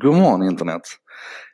God 0.00 0.14
morgon 0.14 0.42
internet! 0.42 0.82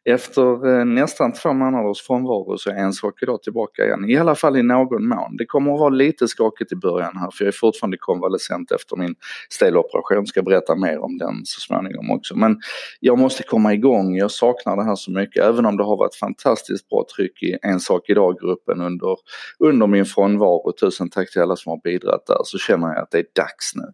Efter 0.04 0.78
eh, 0.78 0.84
nästan 0.84 1.32
två 1.32 1.52
månaders 1.52 2.02
frånvaro 2.02 2.58
så 2.58 2.70
är 2.70 2.74
en 2.74 2.92
sak 2.92 3.22
idag 3.22 3.42
tillbaka 3.42 3.84
igen, 3.84 4.10
i 4.10 4.16
alla 4.16 4.34
fall 4.34 4.56
i 4.56 4.62
någon 4.62 5.08
mån. 5.08 5.36
Det 5.36 5.46
kommer 5.46 5.74
att 5.74 5.80
vara 5.80 5.90
lite 5.90 6.28
skakigt 6.28 6.72
i 6.72 6.76
början 6.76 7.16
här 7.16 7.30
för 7.30 7.44
jag 7.44 7.48
är 7.48 7.58
fortfarande 7.58 7.96
konvalescent 7.96 8.72
efter 8.72 8.96
min 8.96 9.14
steloperation, 9.50 10.26
ska 10.26 10.42
berätta 10.42 10.76
mer 10.76 10.98
om 10.98 11.18
den 11.18 11.34
så 11.44 11.60
småningom 11.60 12.10
också. 12.10 12.36
Men 12.36 12.60
jag 13.00 13.18
måste 13.18 13.42
komma 13.42 13.74
igång, 13.74 14.16
jag 14.16 14.30
saknar 14.30 14.76
det 14.76 14.84
här 14.84 14.96
så 14.96 15.10
mycket, 15.10 15.44
även 15.44 15.66
om 15.66 15.76
det 15.76 15.84
har 15.84 15.96
varit 15.96 16.14
fantastiskt 16.14 16.88
bra 16.88 17.04
tryck 17.16 17.42
i 17.42 17.58
En 17.62 17.80
sak 17.80 18.08
idag-gruppen 18.08 18.80
under, 18.80 19.16
under 19.58 19.86
min 19.86 20.04
frånvaro. 20.04 20.72
Tusen 20.72 21.10
tack 21.10 21.32
till 21.32 21.42
alla 21.42 21.56
som 21.56 21.70
har 21.70 21.80
bidragit 21.84 22.26
där, 22.26 22.40
så 22.44 22.58
känner 22.58 22.86
jag 22.86 22.98
att 22.98 23.10
det 23.10 23.18
är 23.18 23.26
dags 23.36 23.74
nu. 23.74 23.92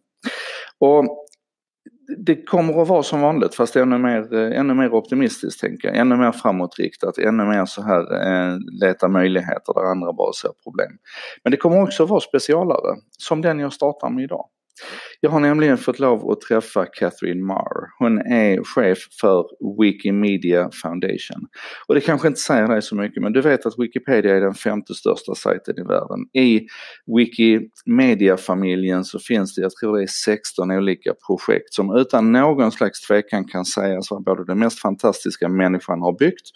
Och 0.79 1.27
det 2.18 2.45
kommer 2.45 2.82
att 2.82 2.88
vara 2.88 3.02
som 3.02 3.20
vanligt 3.20 3.54
fast 3.54 3.77
ännu 3.77 3.98
mer, 3.98 4.34
eh, 4.34 4.59
ännu 4.59 4.74
mer 4.74 4.95
optimistiskt 4.95 5.60
tänker 5.60 5.88
jag. 5.88 5.96
Ännu 5.96 6.16
mer 6.16 6.32
framåtriktat, 6.32 7.18
ännu 7.18 7.45
mer 7.45 7.64
så 7.64 7.82
här 7.82 8.01
eh, 8.01 8.59
leta 8.80 9.09
möjligheter 9.09 9.74
där 9.74 9.91
andra 9.91 10.12
bara 10.12 10.32
ser 10.32 10.51
problem. 10.65 10.92
Men 11.45 11.51
det 11.51 11.56
kommer 11.56 11.82
också 11.82 12.02
att 12.02 12.09
vara 12.09 12.20
specialare, 12.20 12.96
som 13.18 13.42
den 13.42 13.59
jag 13.59 13.73
startar 13.73 14.10
med 14.10 14.24
idag. 14.24 14.46
Jag 15.20 15.30
har 15.30 15.41
nämligen 15.41 15.79
fått 15.79 15.98
lov 15.98 16.30
att 16.30 16.41
träffa 16.41 16.87
Catherine 16.87 17.45
Marr. 17.45 17.98
Hon 17.98 18.19
är 18.19 18.65
chef 18.65 18.98
för 19.21 19.45
Wikimedia 19.83 20.71
Foundation. 20.83 21.47
Och 21.87 21.95
det 21.95 22.01
kanske 22.01 22.29
inte 22.29 22.41
säger 22.41 22.69
dig 22.69 22.83
så 22.83 22.97
mycket 22.97 23.23
men 23.23 23.33
du 23.33 23.41
vet 23.41 23.66
att 23.66 23.79
Wikipedia 23.79 24.37
är 24.37 24.41
den 24.41 24.55
femte 24.55 24.95
största 24.95 25.35
sajten 25.35 25.79
i 25.79 25.83
världen. 25.83 26.21
I 26.33 26.66
Wikimedia-familjen 27.16 29.05
så 29.05 29.19
finns 29.19 29.55
det, 29.55 29.62
jag 29.62 29.73
tror 29.73 29.97
det 29.97 30.02
är 30.02 30.07
16 30.07 30.71
olika 30.71 31.15
projekt 31.27 31.74
som 31.74 31.97
utan 31.97 32.33
någon 32.33 32.73
slags 32.73 33.01
tvekan 33.01 33.45
kan 33.45 33.65
sägas 33.65 34.10
vara 34.10 34.21
både 34.21 34.45
det 34.45 34.55
mest 34.55 34.80
fantastiska 34.80 35.49
människan 35.49 36.01
har 36.01 36.19
byggt 36.19 36.51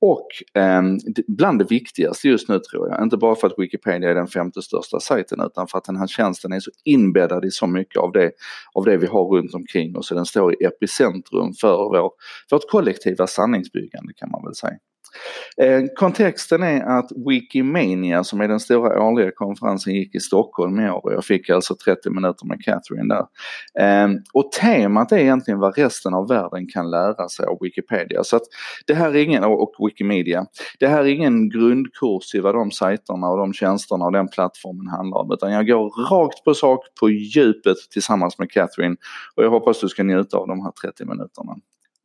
och 0.00 0.26
eh, 0.62 0.82
bland 1.28 1.58
det 1.58 1.70
viktigaste 1.70 2.28
just 2.28 2.48
nu 2.48 2.58
tror 2.58 2.88
jag, 2.88 3.02
inte 3.02 3.16
bara 3.16 3.34
för 3.34 3.46
att 3.46 3.58
Wikipedia 3.58 4.10
är 4.10 4.14
den 4.14 4.26
femte 4.26 4.62
största 4.62 5.00
sajten 5.00 5.40
utan 5.40 5.68
för 5.68 5.78
att 5.78 5.84
den 5.84 5.96
här 5.96 6.06
tjänsten 6.06 6.52
är 6.52 6.60
så 6.60 6.70
inbäddad 6.84 7.44
i 7.44 7.50
så 7.50 7.66
mycket 7.70 7.96
av 7.96 8.12
det, 8.12 8.32
av 8.74 8.84
det 8.84 8.96
vi 8.96 9.06
har 9.06 9.24
runt 9.24 9.54
omkring 9.54 9.96
oss. 9.96 10.08
Den 10.08 10.26
står 10.26 10.62
i 10.62 10.64
epicentrum 10.64 11.52
för 11.60 11.76
vår, 11.76 12.10
vårt 12.50 12.70
kollektiva 12.70 13.26
sanningsbyggande 13.26 14.12
kan 14.16 14.30
man 14.30 14.44
väl 14.44 14.54
säga. 14.54 14.78
Eh, 15.62 15.82
kontexten 15.96 16.62
är 16.62 16.98
att 16.98 17.10
Wikimania 17.28 18.24
som 18.24 18.40
är 18.40 18.48
den 18.48 18.60
stora 18.60 19.02
årliga 19.02 19.30
konferensen 19.34 19.94
gick 19.94 20.14
i 20.14 20.20
Stockholm 20.20 20.80
i 20.80 20.90
år 20.90 21.04
och 21.04 21.12
jag 21.12 21.24
fick 21.24 21.50
alltså 21.50 21.76
30 21.84 22.10
minuter 22.10 22.46
med 22.46 22.64
Catherine 22.64 23.14
där. 23.14 23.26
Ehm, 23.80 24.18
och 24.32 24.52
temat 24.52 25.12
är 25.12 25.18
egentligen 25.18 25.60
vad 25.60 25.78
resten 25.78 26.14
av 26.14 26.28
världen 26.28 26.66
kan 26.66 26.90
lära 26.90 27.28
sig 27.28 27.46
av 27.46 27.58
Wikipedia. 27.60 28.24
Så 28.24 28.36
att 28.36 28.42
det 28.86 28.94
här 28.94 29.10
är 29.10 29.24
ingen, 29.24 29.44
och 29.44 29.74
Wikimedia, 29.78 30.46
det 30.78 30.86
här 30.86 31.00
är 31.00 31.08
ingen 31.08 31.48
grundkurs 31.48 32.34
i 32.34 32.40
vad 32.40 32.54
de 32.54 32.70
sajterna 32.70 33.28
och 33.28 33.38
de 33.38 33.52
tjänsterna 33.52 34.04
och 34.04 34.12
den 34.12 34.28
plattformen 34.28 34.86
handlar 34.86 35.18
om 35.18 35.32
utan 35.32 35.52
jag 35.52 35.66
går 35.66 36.10
rakt 36.10 36.44
på 36.44 36.54
sak 36.54 36.80
på 37.00 37.10
djupet 37.10 37.76
tillsammans 37.92 38.38
med 38.38 38.50
Catherine 38.50 38.96
och 39.36 39.44
jag 39.44 39.50
hoppas 39.50 39.80
du 39.80 39.88
ska 39.88 40.02
njuta 40.02 40.36
av 40.36 40.48
de 40.48 40.60
här 40.60 40.70
30 40.70 41.04
minuterna. 41.04 41.56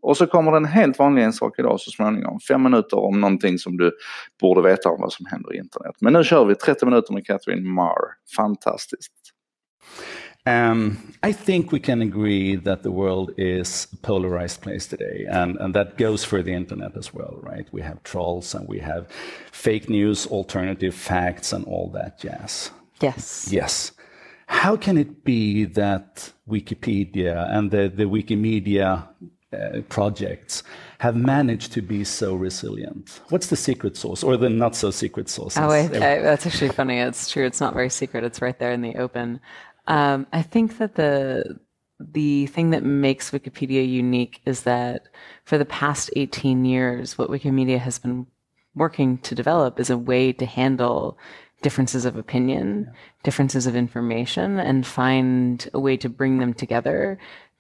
Och 0.06 0.18
så 0.18 0.28
kommer 0.28 0.52
det 0.52 0.58
en 0.58 0.66
helt 0.66 1.00
vanlig 1.00 1.24
en 1.24 1.34
sak 1.34 1.60
idag 1.60 1.80
så 1.80 1.92
småningom. 1.92 2.40
Fem 2.40 2.64
minuter 2.64 3.00
om 3.00 3.22
någonting 3.22 3.58
som 3.58 3.78
du 3.78 3.92
borde 4.42 4.62
veta 4.62 4.90
om 4.90 5.02
vad 5.02 5.14
som 5.14 5.26
händer 5.26 5.54
i 5.54 5.58
internet. 5.58 5.96
Men 6.02 6.14
nu 6.14 6.24
kör 6.24 6.46
vi 6.46 6.56
30 6.56 6.86
minuter 6.86 7.14
med 7.14 7.26
Catherine 7.26 7.70
Marr. 7.70 8.02
Fantastiskt. 8.36 9.12
Um, 10.48 10.98
I 11.24 11.34
think 11.34 11.74
we 11.74 11.80
can 11.80 12.02
agree 12.02 12.58
that 12.58 12.84
the 12.84 12.90
world 12.90 13.32
is 13.38 13.88
a 13.94 13.96
polarized 14.02 14.62
place 14.62 14.88
today, 14.88 15.26
and, 15.32 15.58
and 15.58 15.74
that 15.74 15.98
goes 15.98 16.26
for 16.26 16.44
the 16.44 16.52
internet 16.52 16.98
as 16.98 17.14
well, 17.14 17.40
right? 17.42 17.68
We 17.74 17.82
have 17.82 18.04
trolls 18.04 18.56
and 18.56 18.70
we 18.70 18.80
have 18.80 19.06
fake 19.52 19.90
news, 19.90 20.28
alternative 20.28 20.92
facts, 20.92 21.54
and 21.54 21.66
all 21.66 21.92
that 21.94 22.20
jazz. 22.20 22.72
Yes. 23.02 23.50
Yes. 23.52 23.92
How 24.46 24.78
can 24.78 24.98
it 24.98 25.24
be 25.24 25.66
that 25.66 26.32
Wikipedia 26.48 27.52
and 27.52 27.72
the, 27.72 27.92
the 27.96 28.06
Wikimedia 28.06 29.08
projects 29.90 30.64
have 31.00 31.16
managed 31.16 31.72
to 31.74 31.82
be 31.82 32.04
so 32.04 32.36
resilient? 32.36 33.22
What's 33.30 33.48
the 33.48 33.56
secret 33.56 33.98
sauce 33.98 34.24
or 34.24 34.38
the 34.38 34.50
not 34.50 34.76
so 34.76 34.92
secret 34.92 35.30
sauce? 35.30 35.58
Oh, 35.58 35.70
I, 35.70 35.82
I, 35.82 35.88
that's 36.22 36.46
actually 36.46 36.70
funny. 36.70 37.00
It's 37.00 37.30
true. 37.30 37.46
It's 37.46 37.62
not 37.62 37.74
very 37.74 37.90
secret. 37.90 38.24
It's 38.24 38.42
right 38.42 38.58
there 38.58 38.72
in 38.72 38.82
the 38.82 38.96
open. 38.96 39.40
Um, 39.88 40.28
I 40.34 40.42
think 40.42 40.78
that 40.78 40.96
the 40.96 41.60
the 42.00 42.48
thing 42.48 42.72
that 42.72 42.84
makes 42.84 43.32
Wikipedia 43.32 43.88
unique 43.88 44.42
is 44.46 44.64
that 44.64 45.08
for 45.46 45.58
the 45.58 45.66
past 45.66 46.10
18 46.16 46.66
years, 46.66 47.18
what 47.18 47.30
Wikimedia 47.30 47.80
has 47.80 48.00
been 48.00 48.28
working 48.76 49.18
to 49.20 49.34
develop 49.34 49.80
is 49.80 49.90
a 49.90 49.98
way 49.98 50.34
to 50.34 50.46
handle 50.46 51.18
differences 51.62 52.04
of 52.04 52.18
opinion, 52.18 52.92
differences 53.24 53.66
of 53.66 53.76
information, 53.76 54.60
and 54.60 54.86
find 54.86 55.70
a 55.74 55.80
way 55.80 55.96
to 55.96 56.10
bring 56.10 56.40
them 56.40 56.54
together 56.54 57.18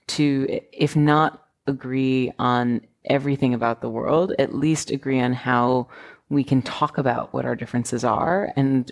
to, 0.07 0.59
if 0.73 0.96
not 0.96 1.44
agree 1.67 2.31
on 2.39 2.81
everything 3.05 3.53
about 3.53 3.81
the 3.81 3.89
world, 3.89 4.33
at 4.39 4.55
least 4.55 4.91
agree 4.91 5.19
on 5.19 5.33
how 5.33 5.87
we 6.29 6.43
can 6.43 6.61
talk 6.61 6.97
about 6.97 7.33
what 7.33 7.45
our 7.45 7.55
differences 7.55 8.03
are 8.03 8.51
and 8.55 8.91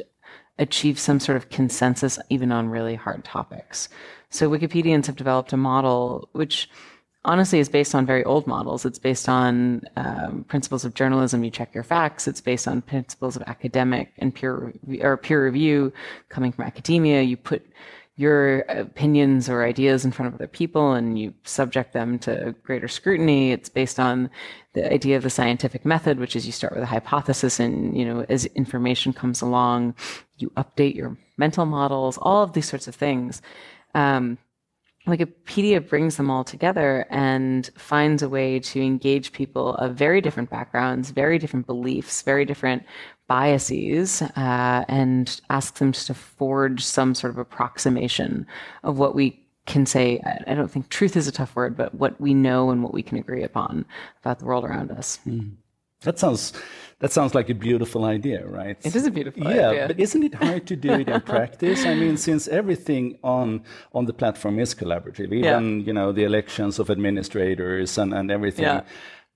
achieve 0.59 0.99
some 0.99 1.19
sort 1.19 1.35
of 1.35 1.49
consensus 1.49 2.19
even 2.29 2.51
on 2.51 2.69
really 2.69 2.95
hard 2.95 3.23
topics. 3.23 3.89
So 4.29 4.49
Wikipedians 4.49 5.07
have 5.07 5.15
developed 5.15 5.53
a 5.53 5.57
model 5.57 6.29
which 6.33 6.69
honestly 7.25 7.59
is 7.59 7.69
based 7.69 7.95
on 7.95 8.05
very 8.05 8.23
old 8.23 8.45
models. 8.47 8.85
It's 8.85 8.99
based 8.99 9.29
on 9.29 9.81
um, 9.95 10.45
principles 10.47 10.85
of 10.85 10.93
journalism. 10.93 11.43
You 11.43 11.51
check 11.51 11.73
your 11.73 11.83
facts. 11.83 12.27
It's 12.27 12.41
based 12.41 12.67
on 12.67 12.81
principles 12.81 13.35
of 13.35 13.43
academic 13.43 14.11
and 14.17 14.33
peer 14.35 14.73
or 15.01 15.17
peer 15.17 15.45
review 15.45 15.93
coming 16.29 16.51
from 16.51 16.65
academia. 16.65 17.21
You 17.21 17.37
put 17.37 17.65
your 18.15 18.59
opinions 18.69 19.49
or 19.49 19.63
ideas 19.63 20.05
in 20.05 20.11
front 20.11 20.27
of 20.27 20.35
other 20.35 20.47
people 20.47 20.93
and 20.93 21.17
you 21.17 21.33
subject 21.43 21.93
them 21.93 22.19
to 22.19 22.53
greater 22.63 22.87
scrutiny. 22.87 23.51
It's 23.51 23.69
based 23.69 23.99
on 23.99 24.29
the 24.73 24.91
idea 24.91 25.17
of 25.17 25.23
the 25.23 25.31
scientific 25.31 25.83
method, 25.83 26.19
which 26.19 26.35
is 26.35 26.45
you 26.45 26.51
start 26.51 26.73
with 26.73 26.83
a 26.83 26.87
hypothesis 26.87 27.59
and, 27.59 27.97
you 27.97 28.05
know, 28.05 28.23
as 28.29 28.45
information 28.45 29.13
comes 29.13 29.41
along, 29.41 29.95
you 30.37 30.51
update 30.51 30.95
your 30.95 31.17
mental 31.37 31.65
models, 31.65 32.19
all 32.21 32.43
of 32.43 32.53
these 32.53 32.69
sorts 32.69 32.87
of 32.87 32.95
things. 32.95 33.41
Um, 33.95 34.37
Wikipedia 35.07 35.85
brings 35.85 36.15
them 36.15 36.29
all 36.29 36.45
together 36.45 37.05
and 37.09 37.69
finds 37.75 38.23
a 38.23 38.29
way 38.29 38.59
to 38.59 38.81
engage 38.81 39.33
people 39.33 39.75
of 39.75 39.95
very 39.95 40.21
different 40.21 40.49
backgrounds, 40.49 41.09
very 41.09 41.37
different 41.37 41.65
beliefs, 41.65 42.21
very 42.21 42.45
different 42.45 42.83
biases 43.27 44.21
uh, 44.21 44.85
and 44.87 45.41
ask 45.49 45.75
them 45.75 45.91
to 45.91 46.13
forge 46.13 46.83
some 46.83 47.15
sort 47.15 47.31
of 47.31 47.37
approximation 47.37 48.45
of 48.83 48.97
what 48.97 49.15
we 49.15 49.39
can 49.65 49.85
say. 49.85 50.21
I 50.45 50.53
don't 50.53 50.69
think 50.69 50.89
truth 50.89 51.15
is 51.15 51.27
a 51.27 51.31
tough 51.31 51.55
word, 51.55 51.77
but 51.77 51.95
what 51.95 52.19
we 52.19 52.33
know 52.33 52.69
and 52.69 52.83
what 52.83 52.93
we 52.93 53.01
can 53.01 53.17
agree 53.17 53.43
upon 53.43 53.85
about 54.21 54.39
the 54.39 54.45
world 54.45 54.65
around 54.65 54.91
us. 54.91 55.19
Mm. 55.25 55.53
That 56.01 56.19
sounds 56.19 56.51
that 56.99 57.11
sounds 57.11 57.33
like 57.33 57.49
a 57.49 57.53
beautiful 57.53 58.05
idea, 58.05 58.45
right? 58.45 58.77
It 58.85 58.95
is 58.95 59.05
a 59.05 59.11
beautiful 59.11 59.43
yeah, 59.43 59.69
idea. 59.69 59.87
but 59.87 59.99
isn't 59.99 60.23
it 60.23 60.33
hard 60.35 60.67
to 60.67 60.75
do 60.75 60.91
it 60.91 61.07
in 61.09 61.21
practice? 61.35 61.85
I 61.85 61.95
mean, 61.95 62.17
since 62.17 62.47
everything 62.47 63.17
on 63.23 63.63
on 63.93 64.05
the 64.05 64.13
platform 64.13 64.59
is 64.59 64.75
collaborative, 64.75 65.31
even 65.33 65.79
yeah. 65.79 65.85
you 65.85 65.93
know 65.93 66.11
the 66.11 66.23
elections 66.23 66.77
of 66.79 66.89
administrators 66.89 67.97
and, 67.97 68.13
and 68.13 68.31
everything. 68.31 68.65
Yeah. 68.65 68.83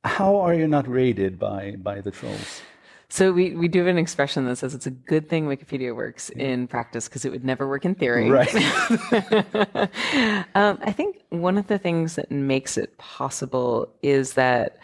How 0.04 0.38
are 0.38 0.54
you 0.54 0.68
not 0.68 0.88
raided 0.88 1.40
by 1.40 1.76
by 1.78 2.02
the 2.02 2.12
trolls? 2.12 2.62
So 3.10 3.32
we, 3.32 3.56
we 3.56 3.70
do 3.70 3.80
have 3.80 3.88
an 3.88 3.98
expression 3.98 4.46
that 4.46 4.58
says 4.58 4.76
it's 4.76 4.86
a 4.86 4.92
good 4.92 5.30
thing 5.30 5.48
Wikipedia 5.48 5.96
works 5.96 6.30
in 6.32 6.68
practice 6.68 7.08
because 7.08 7.24
it 7.24 7.32
would 7.32 7.46
never 7.46 7.68
work 7.68 7.86
in 7.86 7.96
theory. 7.96 8.30
Right. 8.30 8.54
um, 10.56 10.78
I 10.82 10.92
think 10.92 11.24
one 11.30 11.58
of 11.58 11.68
the 11.68 11.80
things 11.80 12.16
that 12.16 12.30
makes 12.30 12.78
it 12.78 12.98
possible 12.98 13.94
is 14.02 14.34
that 14.34 14.78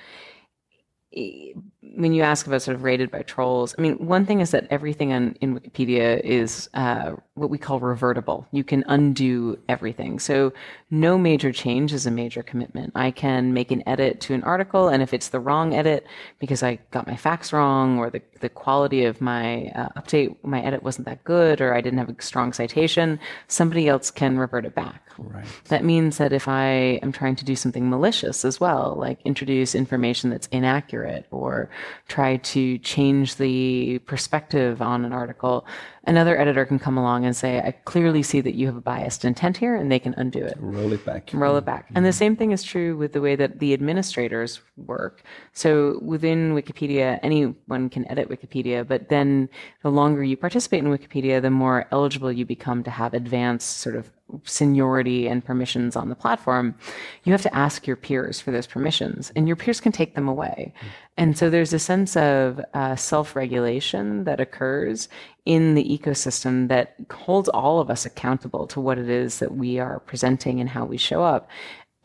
when 1.95 2.13
you 2.13 2.23
ask 2.23 2.47
about 2.47 2.61
sort 2.61 2.75
of 2.75 2.83
rated 2.83 3.11
by 3.11 3.21
trolls, 3.21 3.75
I 3.77 3.81
mean, 3.81 3.95
one 3.95 4.25
thing 4.25 4.41
is 4.41 4.51
that 4.51 4.67
everything 4.69 5.13
on, 5.13 5.35
in 5.41 5.59
Wikipedia 5.59 6.19
is 6.21 6.69
uh, 6.73 7.13
what 7.35 7.49
we 7.49 7.57
call 7.57 7.79
revertible. 7.79 8.47
You 8.51 8.63
can 8.63 8.83
undo 8.87 9.59
everything. 9.69 10.19
So 10.19 10.53
no 10.89 11.17
major 11.17 11.51
change 11.51 11.93
is 11.93 12.05
a 12.05 12.11
major 12.11 12.41
commitment. 12.41 12.93
I 12.95 13.11
can 13.11 13.53
make 13.53 13.71
an 13.71 13.83
edit 13.87 14.21
to 14.21 14.33
an 14.33 14.43
article, 14.43 14.87
and 14.87 15.03
if 15.03 15.13
it's 15.13 15.29
the 15.29 15.39
wrong 15.39 15.75
edit 15.75 16.07
because 16.39 16.63
I 16.63 16.79
got 16.91 17.05
my 17.05 17.15
facts 17.15 17.53
wrong, 17.53 17.99
or 17.99 18.09
the, 18.09 18.21
the 18.39 18.49
quality 18.49 19.05
of 19.05 19.21
my 19.21 19.67
uh, 19.75 19.89
update, 19.97 20.35
my 20.43 20.61
edit 20.61 20.83
wasn't 20.83 21.05
that 21.07 21.23
good, 21.23 21.61
or 21.61 21.73
I 21.73 21.81
didn't 21.81 21.99
have 21.99 22.09
a 22.09 22.21
strong 22.21 22.53
citation, 22.53 23.19
somebody 23.47 23.87
else 23.87 24.09
can 24.09 24.37
revert 24.37 24.65
it 24.65 24.73
back. 24.75 25.01
Right. 25.17 25.45
That 25.65 25.83
means 25.83 26.17
that 26.17 26.33
if 26.33 26.47
I 26.47 26.99
am 27.03 27.11
trying 27.11 27.35
to 27.35 27.45
do 27.45 27.55
something 27.55 27.89
malicious 27.89 28.43
as 28.43 28.59
well, 28.59 28.95
like 28.97 29.19
introduce 29.25 29.75
information 29.75 30.29
that's 30.29 30.47
inaccurate 30.47 31.27
or 31.29 31.69
try 32.07 32.37
to 32.37 32.77
change 32.79 33.35
the 33.37 33.99
perspective 33.99 34.81
on 34.81 35.05
an 35.05 35.13
article, 35.13 35.65
another 36.05 36.39
editor 36.39 36.65
can 36.65 36.79
come 36.79 36.97
along 36.97 37.25
and 37.25 37.35
say, 37.35 37.59
I 37.59 37.71
clearly 37.71 38.23
see 38.23 38.41
that 38.41 38.55
you 38.55 38.67
have 38.67 38.75
a 38.75 38.81
biased 38.81 39.25
intent 39.25 39.57
here, 39.57 39.75
and 39.75 39.91
they 39.91 39.99
can 39.99 40.13
undo 40.15 40.43
it. 40.43 40.55
Roll 40.59 40.93
it 40.93 41.05
back. 41.05 41.29
Roll 41.33 41.57
it 41.57 41.65
back. 41.65 41.89
And 41.95 42.05
the 42.05 42.09
mm-hmm. 42.09 42.17
same 42.17 42.35
thing 42.35 42.51
is 42.51 42.63
true 42.63 42.97
with 42.97 43.13
the 43.13 43.21
way 43.21 43.35
that 43.35 43.59
the 43.59 43.73
administrators 43.73 44.61
work. 44.77 45.23
So 45.53 45.99
within 46.01 46.53
Wikipedia, 46.53 47.19
anyone 47.23 47.89
can 47.89 48.09
edit 48.09 48.29
Wikipedia, 48.29 48.87
but 48.87 49.09
then 49.09 49.49
the 49.81 49.91
longer 49.91 50.23
you 50.23 50.37
participate 50.37 50.83
in 50.83 50.89
Wikipedia, 50.91 51.41
the 51.41 51.49
more 51.49 51.87
eligible 51.91 52.31
you 52.31 52.45
become 52.45 52.83
to 52.83 52.91
have 52.91 53.13
advanced 53.13 53.77
sort 53.77 53.95
of 53.95 54.11
seniority 54.43 55.27
and 55.27 55.43
permissions 55.43 55.95
on 55.95 56.09
the 56.09 56.15
platform, 56.15 56.75
you 57.23 57.31
have 57.31 57.41
to 57.41 57.55
ask 57.55 57.85
your 57.87 57.95
peers 57.95 58.39
for 58.39 58.51
those 58.51 58.67
permissions, 58.67 59.31
and 59.35 59.47
your 59.47 59.55
peers 59.55 59.79
can 59.79 59.91
take 59.91 60.15
them 60.15 60.27
away. 60.27 60.73
And 61.17 61.37
so 61.37 61.49
there's 61.49 61.73
a 61.73 61.79
sense 61.79 62.17
of 62.17 62.59
uh, 62.73 62.95
self 62.95 63.35
regulation 63.35 64.23
that 64.23 64.39
occurs 64.39 65.09
in 65.45 65.75
the 65.75 65.83
ecosystem 65.83 66.69
that 66.69 66.95
holds 67.11 67.49
all 67.49 67.79
of 67.79 67.89
us 67.89 68.05
accountable 68.05 68.65
to 68.67 68.79
what 68.79 68.97
it 68.97 69.09
is 69.09 69.39
that 69.39 69.55
we 69.55 69.77
are 69.77 69.99
presenting 69.99 70.59
and 70.59 70.69
how 70.69 70.85
we 70.85 70.97
show 70.97 71.23
up. 71.23 71.49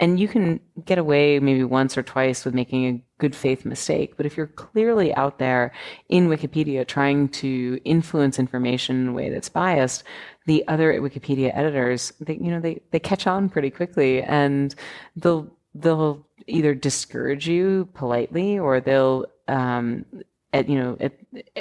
And 0.00 0.20
you 0.20 0.28
can 0.28 0.60
get 0.84 0.98
away 0.98 1.40
maybe 1.40 1.64
once 1.64 1.98
or 1.98 2.04
twice 2.04 2.44
with 2.44 2.54
making 2.54 2.86
a 2.86 3.02
good 3.18 3.34
faith 3.34 3.64
mistake. 3.64 4.16
But 4.16 4.26
if 4.26 4.36
you're 4.36 4.46
clearly 4.46 5.12
out 5.14 5.38
there 5.38 5.72
in 6.08 6.28
Wikipedia 6.28 6.86
trying 6.86 7.28
to 7.30 7.80
influence 7.84 8.38
information 8.38 9.00
in 9.00 9.08
a 9.08 9.12
way 9.12 9.28
that's 9.28 9.48
biased, 9.48 10.04
the 10.46 10.66
other 10.68 10.92
Wikipedia 11.00 11.50
editors, 11.52 12.12
they, 12.20 12.34
you 12.34 12.50
know, 12.50 12.60
they, 12.60 12.80
they 12.92 13.00
catch 13.00 13.26
on 13.26 13.48
pretty 13.48 13.70
quickly 13.70 14.22
and 14.22 14.74
they'll, 15.16 15.50
they'll 15.74 16.24
either 16.46 16.74
discourage 16.74 17.48
you 17.48 17.88
politely 17.94 18.56
or 18.58 18.80
they'll, 18.80 19.26
um, 19.48 20.04
at, 20.52 20.68
you 20.68 20.78
know, 20.78 20.96
at, 21.00 21.12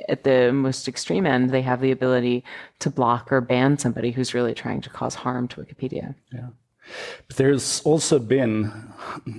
at 0.08 0.24
the 0.24 0.54
most 0.54 0.88
extreme 0.88 1.26
end, 1.26 1.50
they 1.50 1.62
have 1.64 1.82
the 1.82 1.92
ability 1.92 2.44
to 2.80 2.90
block 2.90 3.32
or 3.32 3.42
ban 3.42 3.78
somebody 3.78 4.12
who's 4.12 4.34
really 4.34 4.54
trying 4.54 4.80
to 4.82 4.90
cause 4.90 5.16
harm 5.16 5.48
to 5.48 5.62
Wikipedia. 5.62 6.16
Yeah. 6.32 6.50
But 7.28 7.38
there's 7.38 7.82
also 7.82 8.20
been 8.20 8.72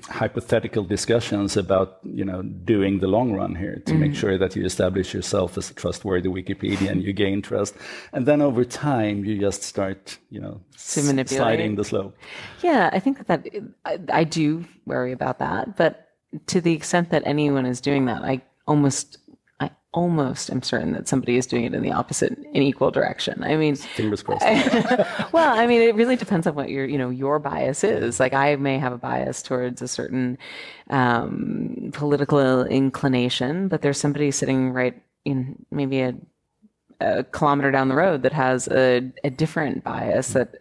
hypothetical 0.08 0.84
discussions 0.84 1.56
about, 1.56 1.98
you 2.04 2.24
know, 2.24 2.42
doing 2.42 3.00
the 3.00 3.06
long 3.06 3.32
run 3.32 3.54
here 3.54 3.82
to 3.86 3.92
mm. 3.92 3.98
make 3.98 4.14
sure 4.14 4.38
that 4.38 4.56
you 4.56 4.64
establish 4.64 5.14
yourself 5.14 5.58
as 5.58 5.70
a 5.70 5.74
trustworthy 5.74 6.28
Wikipedia 6.28 6.90
and 6.90 7.02
you 7.02 7.12
gain 7.12 7.42
trust, 7.42 7.74
and 8.12 8.26
then 8.26 8.40
over 8.40 8.64
time 8.64 9.24
you 9.24 9.38
just 9.38 9.62
start, 9.62 10.18
you 10.30 10.40
know, 10.40 10.60
sliding 10.76 11.76
the 11.76 11.84
slope. 11.84 12.16
Yeah, 12.62 12.90
I 12.92 13.00
think 13.00 13.26
that, 13.26 13.44
that 13.44 13.64
I, 13.84 13.98
I 14.20 14.24
do 14.24 14.64
worry 14.86 15.12
about 15.12 15.38
that, 15.38 15.76
but 15.76 16.08
to 16.46 16.60
the 16.60 16.72
extent 16.72 17.10
that 17.10 17.22
anyone 17.24 17.66
is 17.66 17.80
doing 17.80 18.06
that, 18.06 18.22
I 18.22 18.42
almost 18.66 19.18
almost 19.92 20.50
am 20.50 20.62
certain 20.62 20.92
that 20.92 21.08
somebody 21.08 21.36
is 21.36 21.46
doing 21.46 21.64
it 21.64 21.74
in 21.74 21.82
the 21.82 21.92
opposite 21.92 22.38
in 22.52 22.62
equal 22.62 22.90
direction. 22.90 23.42
I 23.42 23.56
mean, 23.56 23.76
fingers 23.76 24.22
crossed. 24.22 24.44
well, 25.32 25.58
I 25.58 25.66
mean, 25.66 25.80
it 25.80 25.94
really 25.94 26.16
depends 26.16 26.46
on 26.46 26.54
what 26.54 26.68
your 26.68 26.84
you 26.86 26.98
know 26.98 27.10
your 27.10 27.38
bias 27.38 27.84
is. 27.84 28.20
Like 28.20 28.34
I 28.34 28.56
may 28.56 28.78
have 28.78 28.92
a 28.92 28.98
bias 28.98 29.42
towards 29.42 29.80
a 29.80 29.88
certain 29.88 30.38
um, 30.90 31.90
political 31.92 32.64
inclination, 32.64 33.68
but 33.68 33.82
there's 33.82 33.98
somebody 33.98 34.30
sitting 34.30 34.72
right 34.72 35.00
in 35.24 35.64
maybe 35.70 36.00
a 36.00 36.14
a 37.00 37.24
kilometer 37.24 37.70
down 37.70 37.88
the 37.88 37.94
road 37.94 38.22
that 38.22 38.32
has 38.32 38.66
a, 38.68 39.10
a 39.22 39.30
different 39.30 39.84
bias 39.84 40.32
that 40.32 40.56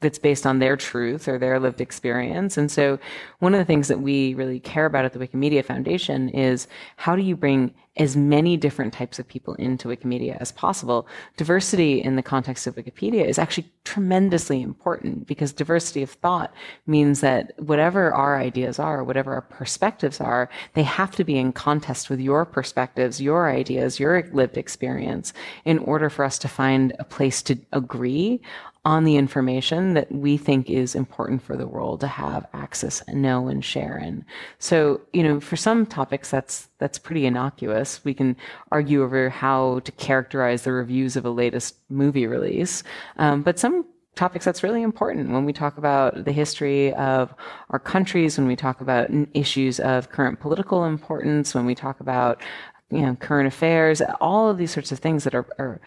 that's 0.00 0.18
based 0.18 0.46
on 0.46 0.58
their 0.58 0.76
truth 0.76 1.26
or 1.26 1.38
their 1.38 1.58
lived 1.58 1.80
experience. 1.80 2.56
And 2.56 2.70
so 2.70 2.98
one 3.40 3.54
of 3.54 3.58
the 3.58 3.64
things 3.64 3.88
that 3.88 4.00
we 4.00 4.34
really 4.34 4.60
care 4.60 4.86
about 4.86 5.04
at 5.04 5.12
the 5.12 5.18
Wikimedia 5.18 5.64
Foundation 5.64 6.28
is 6.28 6.68
how 6.96 7.16
do 7.16 7.22
you 7.22 7.36
bring 7.36 7.74
as 7.98 8.16
many 8.16 8.56
different 8.56 8.92
types 8.92 9.18
of 9.18 9.26
people 9.26 9.54
into 9.54 9.88
Wikimedia 9.88 10.36
as 10.40 10.52
possible. 10.52 11.06
Diversity 11.36 12.00
in 12.00 12.16
the 12.16 12.22
context 12.22 12.66
of 12.66 12.76
Wikipedia 12.76 13.26
is 13.26 13.38
actually 13.38 13.70
tremendously 13.84 14.62
important 14.62 15.26
because 15.26 15.52
diversity 15.52 16.02
of 16.02 16.10
thought 16.10 16.54
means 16.86 17.20
that 17.20 17.52
whatever 17.58 18.12
our 18.14 18.38
ideas 18.38 18.78
are, 18.78 19.02
whatever 19.02 19.34
our 19.34 19.40
perspectives 19.42 20.20
are, 20.20 20.48
they 20.74 20.82
have 20.84 21.14
to 21.16 21.24
be 21.24 21.38
in 21.38 21.52
contest 21.52 22.08
with 22.08 22.20
your 22.20 22.44
perspectives, 22.44 23.20
your 23.20 23.50
ideas, 23.50 23.98
your 23.98 24.28
lived 24.32 24.56
experience 24.56 25.32
in 25.64 25.78
order 25.80 26.08
for 26.08 26.24
us 26.24 26.38
to 26.38 26.48
find 26.48 26.94
a 26.98 27.04
place 27.04 27.42
to 27.42 27.58
agree 27.72 28.40
on 28.84 29.04
the 29.04 29.16
information 29.16 29.94
that 29.94 30.10
we 30.10 30.36
think 30.36 30.70
is 30.70 30.94
important 30.94 31.42
for 31.42 31.56
the 31.56 31.66
world 31.66 32.00
to 32.00 32.06
have 32.06 32.46
access 32.54 33.02
and 33.02 33.20
know 33.20 33.48
and 33.48 33.64
share 33.64 33.98
in. 33.98 34.24
So, 34.58 35.00
you 35.12 35.22
know, 35.22 35.40
for 35.40 35.56
some 35.56 35.84
topics 35.84 36.30
that's 36.30 36.68
that's 36.78 36.98
pretty 36.98 37.26
innocuous. 37.26 38.04
We 38.04 38.14
can 38.14 38.36
argue 38.70 39.02
over 39.02 39.28
how 39.30 39.80
to 39.80 39.92
characterize 39.92 40.62
the 40.62 40.72
reviews 40.72 41.16
of 41.16 41.24
a 41.24 41.30
latest 41.30 41.76
movie 41.88 42.26
release, 42.26 42.82
um, 43.16 43.42
but 43.42 43.58
some 43.58 43.84
topics 44.18 44.44
that's 44.44 44.64
really 44.64 44.82
important 44.82 45.30
when 45.30 45.44
we 45.44 45.52
talk 45.52 45.78
about 45.78 46.24
the 46.24 46.32
history 46.32 46.92
of 46.94 47.32
our 47.70 47.78
countries, 47.78 48.36
when 48.36 48.48
we 48.48 48.56
talk 48.56 48.80
about 48.80 49.08
issues 49.32 49.78
of 49.78 50.10
current 50.10 50.40
political 50.40 50.84
importance, 50.84 51.54
when 51.54 51.64
we 51.64 51.74
talk 51.74 52.00
about 52.00 52.42
you 52.90 53.02
know 53.02 53.14
current 53.16 53.46
affairs, 53.46 54.02
all 54.20 54.50
of 54.50 54.58
these 54.58 54.70
sorts 54.70 54.92
of 54.92 54.98
things 54.98 55.24
that 55.24 55.34
are, 55.34 55.46
are 55.58 55.80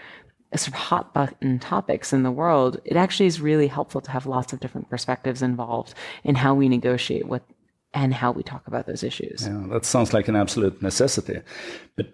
sort 0.57 0.69
of 0.69 0.74
hot 0.74 1.13
button 1.13 1.59
topics 1.59 2.12
in 2.13 2.24
the 2.24 2.31
world, 2.31 2.80
it 2.83 2.98
actually 2.98 3.27
is 3.27 3.39
really 3.39 3.68
helpful 3.68 4.01
to 4.01 4.12
have 4.12 4.25
lots 4.25 4.53
of 4.53 4.59
different 4.59 4.89
perspectives 4.89 5.42
involved 5.42 5.94
in 6.24 6.36
how 6.36 6.53
we 6.53 6.68
negotiate 6.68 7.27
with 7.27 7.42
and 7.94 8.13
how 8.13 8.31
we 8.31 8.44
talk 8.44 8.68
about 8.68 8.86
those 8.86 9.03
issues. 9.03 9.48
Yeah, 9.48 9.65
that 9.69 9.86
sounds 9.86 10.13
like 10.13 10.27
an 10.27 10.36
absolute 10.36 10.81
necessity. 10.81 11.42
But 11.95 12.13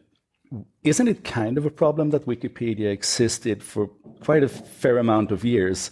isn't 0.83 1.07
it 1.07 1.23
kind 1.23 1.57
of 1.57 1.65
a 1.65 1.69
problem 1.69 2.11
that 2.11 2.25
Wikipedia 2.25 2.91
existed 2.91 3.63
for 3.63 3.87
quite 4.21 4.43
a 4.43 4.47
fair 4.47 4.97
amount 4.97 5.31
of 5.31 5.43
years 5.43 5.91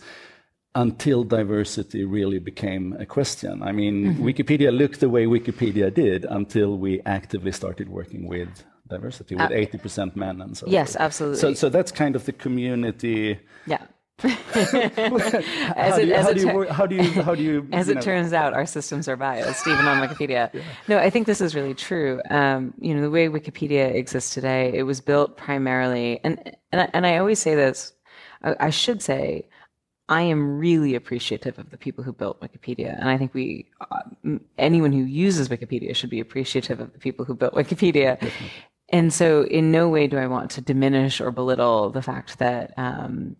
until 0.73 1.23
diversity 1.23 2.03
really 2.03 2.39
became 2.39 2.95
a 2.99 3.05
question? 3.05 3.61
I 3.63 3.71
mean, 3.71 3.95
mm 3.95 4.15
-hmm. 4.15 4.23
Wikipedia 4.23 4.71
looked 4.71 4.99
the 4.99 5.09
way 5.09 5.25
Wikipedia 5.27 5.93
did 5.93 6.25
until 6.25 6.79
we 6.79 7.01
actively 7.03 7.51
started 7.51 7.87
working 7.89 8.29
with 8.29 8.65
diversity 8.87 9.35
with 9.35 9.51
eighty 9.51 9.77
uh, 9.77 9.81
percent 9.81 10.15
men 10.15 10.41
and 10.41 10.57
so. 10.57 10.65
Yes, 10.67 10.95
absolutely. 10.95 11.39
So, 11.39 11.53
so 11.53 11.69
that's 11.69 11.91
kind 11.91 12.15
of 12.15 12.25
the 12.25 12.31
community. 12.31 13.39
Yeah. 13.65 13.83
how, 14.19 14.31
do 15.97 16.05
you, 16.05 16.15
how, 16.15 16.31
do 16.31 16.39
you, 16.39 16.63
how 16.69 16.85
do 16.85 16.95
you 16.95 17.21
how 17.21 17.35
do 17.35 17.43
you 17.43 17.67
as 17.73 17.89
it 17.89 17.95
know? 17.95 18.01
turns 18.01 18.31
out 18.31 18.53
our 18.53 18.65
systems 18.65 19.09
are 19.09 19.17
biased 19.17 19.67
even 19.67 19.85
on 19.85 20.07
wikipedia 20.07 20.49
yeah. 20.53 20.61
no 20.87 20.97
i 20.97 21.09
think 21.09 21.27
this 21.27 21.41
is 21.41 21.53
really 21.53 21.73
true 21.73 22.21
um, 22.29 22.73
you 22.79 22.95
know 22.95 23.01
the 23.01 23.09
way 23.09 23.27
wikipedia 23.27 23.93
exists 23.93 24.33
today 24.33 24.71
it 24.73 24.83
was 24.83 25.01
built 25.01 25.35
primarily 25.35 26.21
and 26.23 26.55
and 26.71 26.79
I, 26.83 26.89
and 26.93 27.05
I 27.05 27.17
always 27.17 27.39
say 27.39 27.55
this 27.55 27.91
I, 28.41 28.55
I 28.57 28.69
should 28.69 29.01
say 29.01 29.49
I 30.07 30.21
am 30.21 30.59
really 30.59 30.93
appreciative 30.93 31.57
of 31.57 31.71
the 31.71 31.77
people 31.77 32.03
who 32.03 32.13
built 32.13 32.39
Wikipedia, 32.39 32.95
and 32.99 33.09
I 33.09 33.17
think 33.17 33.33
we, 33.33 33.65
uh, 33.89 34.37
anyone 34.57 34.91
who 34.91 35.03
uses 35.03 35.49
Wikipedia, 35.49 35.95
should 35.95 36.11
be 36.11 36.19
appreciative 36.19 36.79
of 36.79 36.93
the 36.93 36.99
people 36.99 37.25
who 37.25 37.33
built 37.33 37.55
Wikipedia. 37.55 38.21
And 38.89 39.11
so, 39.11 39.43
in 39.43 39.71
no 39.71 39.89
way 39.89 40.07
do 40.07 40.17
I 40.17 40.27
want 40.27 40.51
to 40.51 40.61
diminish 40.61 41.19
or 41.19 41.31
belittle 41.31 41.89
the 41.89 42.01
fact 42.01 42.37
that 42.39 42.73
um, 42.77 43.35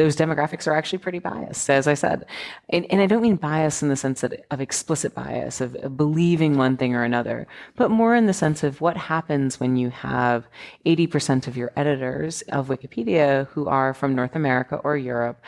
those 0.00 0.16
demographics 0.16 0.66
are 0.66 0.74
actually 0.74 0.98
pretty 0.98 1.18
biased, 1.18 1.68
as 1.68 1.86
I 1.86 1.92
said. 1.92 2.24
And, 2.70 2.86
and 2.90 3.02
I 3.02 3.06
don't 3.06 3.20
mean 3.20 3.36
bias 3.36 3.82
in 3.82 3.90
the 3.90 3.96
sense 3.96 4.22
that, 4.22 4.46
of 4.50 4.60
explicit 4.60 5.14
bias, 5.14 5.60
of, 5.60 5.74
of, 5.76 5.96
believing 5.96 6.56
one 6.56 6.78
thing 6.78 6.94
or 6.94 7.04
another, 7.04 7.46
but 7.76 7.90
more 7.90 8.14
in 8.14 8.24
the 8.24 8.32
sense 8.32 8.62
of 8.62 8.80
what 8.80 8.96
happens 8.96 9.60
when 9.60 9.76
you 9.76 9.90
have 9.90 10.46
80% 10.86 11.46
of 11.46 11.56
your 11.56 11.70
editors 11.76 12.40
of 12.48 12.68
Wikipedia 12.68 13.46
who 13.48 13.66
are 13.66 13.92
from 13.92 14.14
North 14.14 14.34
America 14.34 14.76
or 14.76 14.96
Europe, 14.96 15.42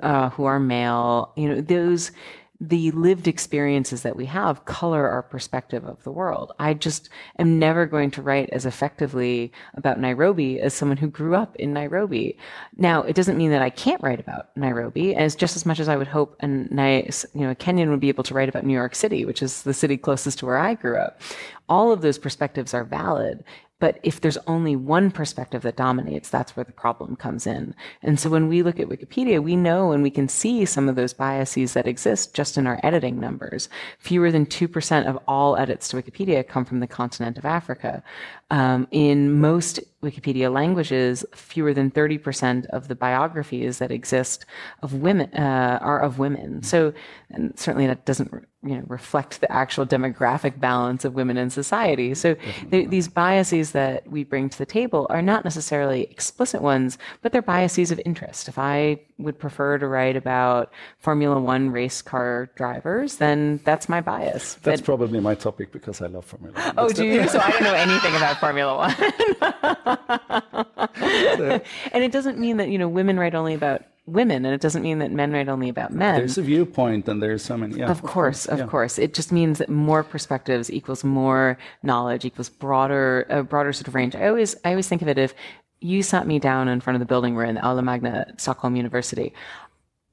uh, 0.00 0.30
who 0.30 0.44
are 0.44 0.60
male. 0.60 1.32
You 1.36 1.48
know, 1.48 1.60
those 1.60 2.12
the 2.60 2.90
lived 2.90 3.28
experiences 3.28 4.02
that 4.02 4.16
we 4.16 4.26
have 4.26 4.64
color 4.64 5.08
our 5.08 5.22
perspective 5.22 5.84
of 5.84 6.02
the 6.02 6.10
world. 6.10 6.52
I 6.58 6.74
just 6.74 7.08
am 7.38 7.58
never 7.58 7.86
going 7.86 8.10
to 8.12 8.22
write 8.22 8.50
as 8.50 8.66
effectively 8.66 9.52
about 9.74 10.00
Nairobi 10.00 10.60
as 10.60 10.74
someone 10.74 10.96
who 10.96 11.06
grew 11.06 11.36
up 11.36 11.54
in 11.56 11.72
Nairobi. 11.72 12.36
Now, 12.76 13.02
it 13.02 13.14
doesn't 13.14 13.38
mean 13.38 13.52
that 13.52 13.62
I 13.62 13.70
can't 13.70 14.02
write 14.02 14.18
about 14.18 14.56
Nairobi 14.56 15.14
as 15.14 15.36
just 15.36 15.54
as 15.54 15.66
much 15.66 15.78
as 15.78 15.88
I 15.88 15.96
would 15.96 16.08
hope 16.08 16.36
a 16.40 16.48
nice, 16.48 17.24
you 17.32 17.42
know, 17.42 17.50
a 17.50 17.54
Kenyan 17.54 17.90
would 17.90 18.00
be 18.00 18.08
able 18.08 18.24
to 18.24 18.34
write 18.34 18.48
about 18.48 18.66
New 18.66 18.74
York 18.74 18.96
City, 18.96 19.24
which 19.24 19.40
is 19.40 19.62
the 19.62 19.74
city 19.74 19.96
closest 19.96 20.40
to 20.40 20.46
where 20.46 20.58
I 20.58 20.74
grew 20.74 20.96
up. 20.96 21.20
All 21.68 21.92
of 21.92 22.00
those 22.00 22.18
perspectives 22.18 22.74
are 22.74 22.84
valid. 22.84 23.44
But 23.80 24.00
if 24.02 24.20
there's 24.20 24.38
only 24.46 24.74
one 24.74 25.10
perspective 25.10 25.62
that 25.62 25.76
dominates, 25.76 26.28
that's 26.28 26.56
where 26.56 26.64
the 26.64 26.72
problem 26.72 27.16
comes 27.16 27.46
in. 27.46 27.74
And 28.02 28.18
so 28.18 28.28
when 28.28 28.48
we 28.48 28.62
look 28.62 28.80
at 28.80 28.88
Wikipedia, 28.88 29.42
we 29.42 29.54
know 29.54 29.92
and 29.92 30.02
we 30.02 30.10
can 30.10 30.28
see 30.28 30.64
some 30.64 30.88
of 30.88 30.96
those 30.96 31.12
biases 31.12 31.74
that 31.74 31.86
exist 31.86 32.34
just 32.34 32.58
in 32.58 32.66
our 32.66 32.80
editing 32.82 33.20
numbers. 33.20 33.68
Fewer 33.98 34.32
than 34.32 34.46
2% 34.46 35.06
of 35.06 35.18
all 35.28 35.56
edits 35.56 35.88
to 35.88 36.02
Wikipedia 36.02 36.46
come 36.46 36.64
from 36.64 36.80
the 36.80 36.86
continent 36.86 37.38
of 37.38 37.44
Africa. 37.44 38.02
Um, 38.50 38.88
in 38.90 39.40
most 39.40 39.80
Wikipedia 40.02 40.52
languages, 40.52 41.24
fewer 41.34 41.74
than 41.74 41.90
30% 41.90 42.66
of 42.66 42.86
the 42.86 42.94
biographies 42.94 43.78
that 43.78 43.90
exist 43.90 44.46
of 44.82 44.94
women 44.94 45.28
uh, 45.34 45.78
are 45.82 46.00
of 46.00 46.20
women. 46.20 46.62
So, 46.62 46.92
and 47.30 47.58
certainly 47.58 47.88
that 47.88 48.04
doesn't 48.04 48.32
you 48.62 48.76
know, 48.76 48.82
reflect 48.86 49.40
the 49.40 49.50
actual 49.50 49.86
demographic 49.86 50.60
balance 50.60 51.04
of 51.04 51.14
women 51.14 51.36
in 51.36 51.50
society. 51.50 52.14
So 52.14 52.36
th- 52.70 52.90
these 52.90 53.08
biases 53.08 53.72
that 53.72 54.08
we 54.08 54.24
bring 54.24 54.48
to 54.50 54.58
the 54.58 54.66
table 54.66 55.06
are 55.10 55.22
not 55.22 55.44
necessarily 55.44 56.02
explicit 56.04 56.60
ones, 56.60 56.98
but 57.22 57.32
they're 57.32 57.42
biases 57.42 57.90
of 57.90 58.00
interest. 58.04 58.48
If 58.48 58.58
I 58.58 59.00
would 59.18 59.38
prefer 59.38 59.78
to 59.78 59.86
write 59.86 60.16
about 60.16 60.72
Formula 60.98 61.40
One 61.40 61.70
race 61.70 62.02
car 62.02 62.50
drivers, 62.56 63.16
then 63.16 63.60
that's 63.64 63.88
my 63.88 64.00
bias. 64.00 64.54
That's 64.62 64.80
But- 64.80 64.84
probably 64.86 65.20
my 65.20 65.34
topic 65.34 65.72
because 65.72 66.02
I 66.02 66.06
love 66.06 66.24
Formula 66.24 66.54
One. 66.60 66.74
Oh, 66.78 66.88
do 66.88 67.04
you? 67.04 67.28
So 67.28 67.38
I 67.38 67.50
don't 67.50 67.62
know 67.62 67.74
anything 67.74 68.14
about 68.16 68.38
Formula 68.38 68.76
One. 68.76 69.86
and 71.92 72.04
it 72.04 72.12
doesn't 72.12 72.38
mean 72.38 72.56
that, 72.58 72.68
you 72.68 72.78
know, 72.78 72.88
women 72.88 73.18
write 73.18 73.34
only 73.34 73.54
about 73.54 73.84
women, 74.06 74.44
and 74.44 74.54
it 74.54 74.60
doesn't 74.60 74.82
mean 74.82 74.98
that 74.98 75.12
men 75.12 75.32
write 75.32 75.48
only 75.48 75.68
about 75.68 75.92
men. 75.92 76.16
There's 76.16 76.38
a 76.38 76.42
viewpoint, 76.42 77.08
and 77.08 77.22
there's 77.22 77.44
so 77.44 77.56
many. 77.56 77.78
Yeah, 77.78 77.90
Of 77.90 78.02
course, 78.02 78.46
of 78.46 78.58
yeah. 78.58 78.66
course. 78.66 78.98
It 78.98 79.14
just 79.14 79.32
means 79.32 79.58
that 79.58 79.68
more 79.68 80.02
perspectives 80.02 80.70
equals 80.70 81.04
more 81.04 81.58
knowledge 81.82 82.24
equals 82.24 82.48
broader, 82.48 83.26
a 83.28 83.42
broader 83.42 83.72
sort 83.72 83.88
of 83.88 83.94
range. 83.94 84.14
I 84.16 84.28
always, 84.28 84.56
I 84.64 84.70
always 84.70 84.88
think 84.88 85.02
of 85.02 85.08
it 85.08 85.18
if 85.18 85.34
you 85.80 86.02
sat 86.02 86.26
me 86.26 86.38
down 86.38 86.68
in 86.68 86.80
front 86.80 86.96
of 86.96 87.00
the 87.00 87.06
building 87.06 87.34
we're 87.34 87.44
in, 87.44 87.54
the 87.54 87.66
Aula 87.66 87.82
Magna 87.82 88.26
at 88.28 88.40
Stockholm 88.40 88.76
University, 88.76 89.32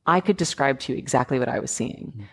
I 0.05 0.19
could 0.19 0.37
describe 0.37 0.79
to 0.81 0.93
you 0.93 0.97
exactly 0.97 1.39
what 1.39 1.49
I 1.49 1.59
was 1.59 1.71
seeing. 1.71 2.13
Hmm. 2.15 2.23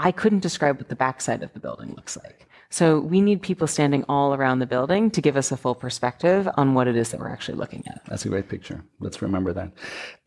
I 0.00 0.12
couldn't 0.12 0.40
describe 0.40 0.78
what 0.78 0.88
the 0.88 0.96
backside 0.96 1.42
of 1.42 1.52
the 1.52 1.60
building 1.60 1.92
looks 1.94 2.16
like. 2.16 2.47
So 2.70 3.00
we 3.00 3.20
need 3.20 3.40
people 3.40 3.66
standing 3.66 4.04
all 4.08 4.34
around 4.34 4.58
the 4.58 4.66
building 4.66 5.10
to 5.12 5.22
give 5.22 5.36
us 5.36 5.50
a 5.50 5.56
full 5.56 5.74
perspective 5.74 6.48
on 6.56 6.74
what 6.74 6.86
it 6.86 6.96
is 6.96 7.10
that 7.10 7.20
we're 7.20 7.30
actually 7.30 7.56
looking 7.56 7.82
at. 7.86 8.02
That's 8.06 8.26
a 8.26 8.28
great 8.28 8.48
picture. 8.48 8.84
Let's 9.00 9.22
remember 9.22 9.52
that. 9.54 9.72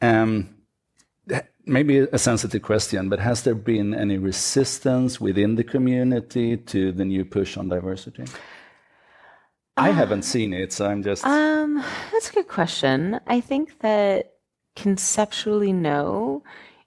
Um, 0.01 0.55
maybe 1.65 1.99
a 1.99 2.17
sensitive 2.17 2.61
question, 2.61 3.09
but 3.09 3.19
has 3.19 3.43
there 3.43 3.55
been 3.55 3.93
any 3.93 4.17
resistance 4.17 5.21
within 5.21 5.55
the 5.55 5.63
community 5.63 6.57
to 6.57 6.91
the 6.91 7.05
new 7.05 7.25
push 7.25 7.57
on 7.57 7.69
diversity? 7.69 8.25
I 9.77 9.91
haven't 9.91 10.23
seen 10.23 10.53
it, 10.53 10.73
so 10.73 10.85
I'm 10.85 11.01
just. 11.01 11.25
Um, 11.25 11.83
that's 12.11 12.29
a 12.29 12.33
good 12.33 12.47
question. 12.47 13.19
I 13.27 13.39
think 13.39 13.79
that 13.79 14.33
conceptually, 14.75 15.73
no. 15.73 16.43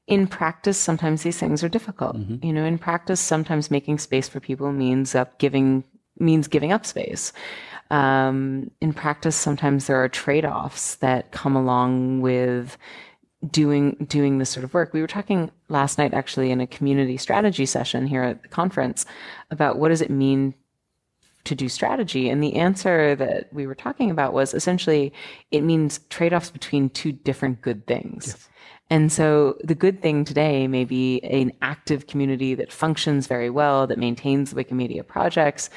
In 0.06 0.26
practice, 0.26 0.76
sometimes 0.76 1.22
these 1.22 1.38
things 1.38 1.64
are 1.64 1.68
difficult. 1.68 2.16
You 2.44 2.52
know, 2.52 2.64
in 2.64 2.78
practice, 2.78 3.20
sometimes 3.20 3.70
making 3.70 3.98
space 3.98 4.28
for 4.28 4.40
people 4.40 4.70
means 4.72 5.14
up 5.14 5.38
giving 5.38 5.84
means 6.18 6.46
giving 6.46 6.72
up 6.72 6.86
space. 6.86 7.32
Um, 7.90 8.70
in 8.80 8.92
practice, 8.92 9.36
sometimes 9.36 9.86
there 9.86 10.02
are 10.02 10.08
trade-offs 10.08 10.96
that 10.96 11.32
come 11.32 11.56
along 11.56 12.20
with 12.20 12.76
doing 13.50 14.06
doing 14.08 14.38
this 14.38 14.50
sort 14.50 14.64
of 14.64 14.74
work. 14.74 14.92
We 14.92 15.00
were 15.00 15.06
talking 15.06 15.50
last 15.68 15.98
night 15.98 16.14
actually 16.14 16.50
in 16.50 16.60
a 16.60 16.66
community 16.66 17.16
strategy 17.16 17.66
session 17.66 18.06
here 18.06 18.22
at 18.22 18.42
the 18.42 18.48
conference 18.48 19.06
about 19.50 19.78
what 19.78 19.88
does 19.88 20.00
it 20.00 20.10
mean 20.10 20.54
to 21.44 21.54
do 21.54 21.68
strategy. 21.68 22.30
And 22.30 22.42
the 22.42 22.54
answer 22.54 23.14
that 23.16 23.52
we 23.52 23.66
were 23.66 23.74
talking 23.74 24.10
about 24.10 24.32
was 24.32 24.54
essentially 24.54 25.12
it 25.50 25.60
means 25.60 26.00
trade 26.08 26.32
offs 26.32 26.50
between 26.50 26.88
two 26.90 27.12
different 27.12 27.60
good 27.60 27.86
things. 27.86 28.48
And 28.90 29.10
so 29.10 29.56
the 29.64 29.74
good 29.74 30.02
thing 30.02 30.24
today 30.24 30.66
may 30.68 30.84
be 30.84 31.20
an 31.24 31.52
active 31.62 32.06
community 32.06 32.54
that 32.54 32.72
functions 32.72 33.26
very 33.26 33.50
well, 33.50 33.86
that 33.86 33.98
maintains 33.98 34.52
Wikimedia 34.52 35.06
projects. 35.06 35.70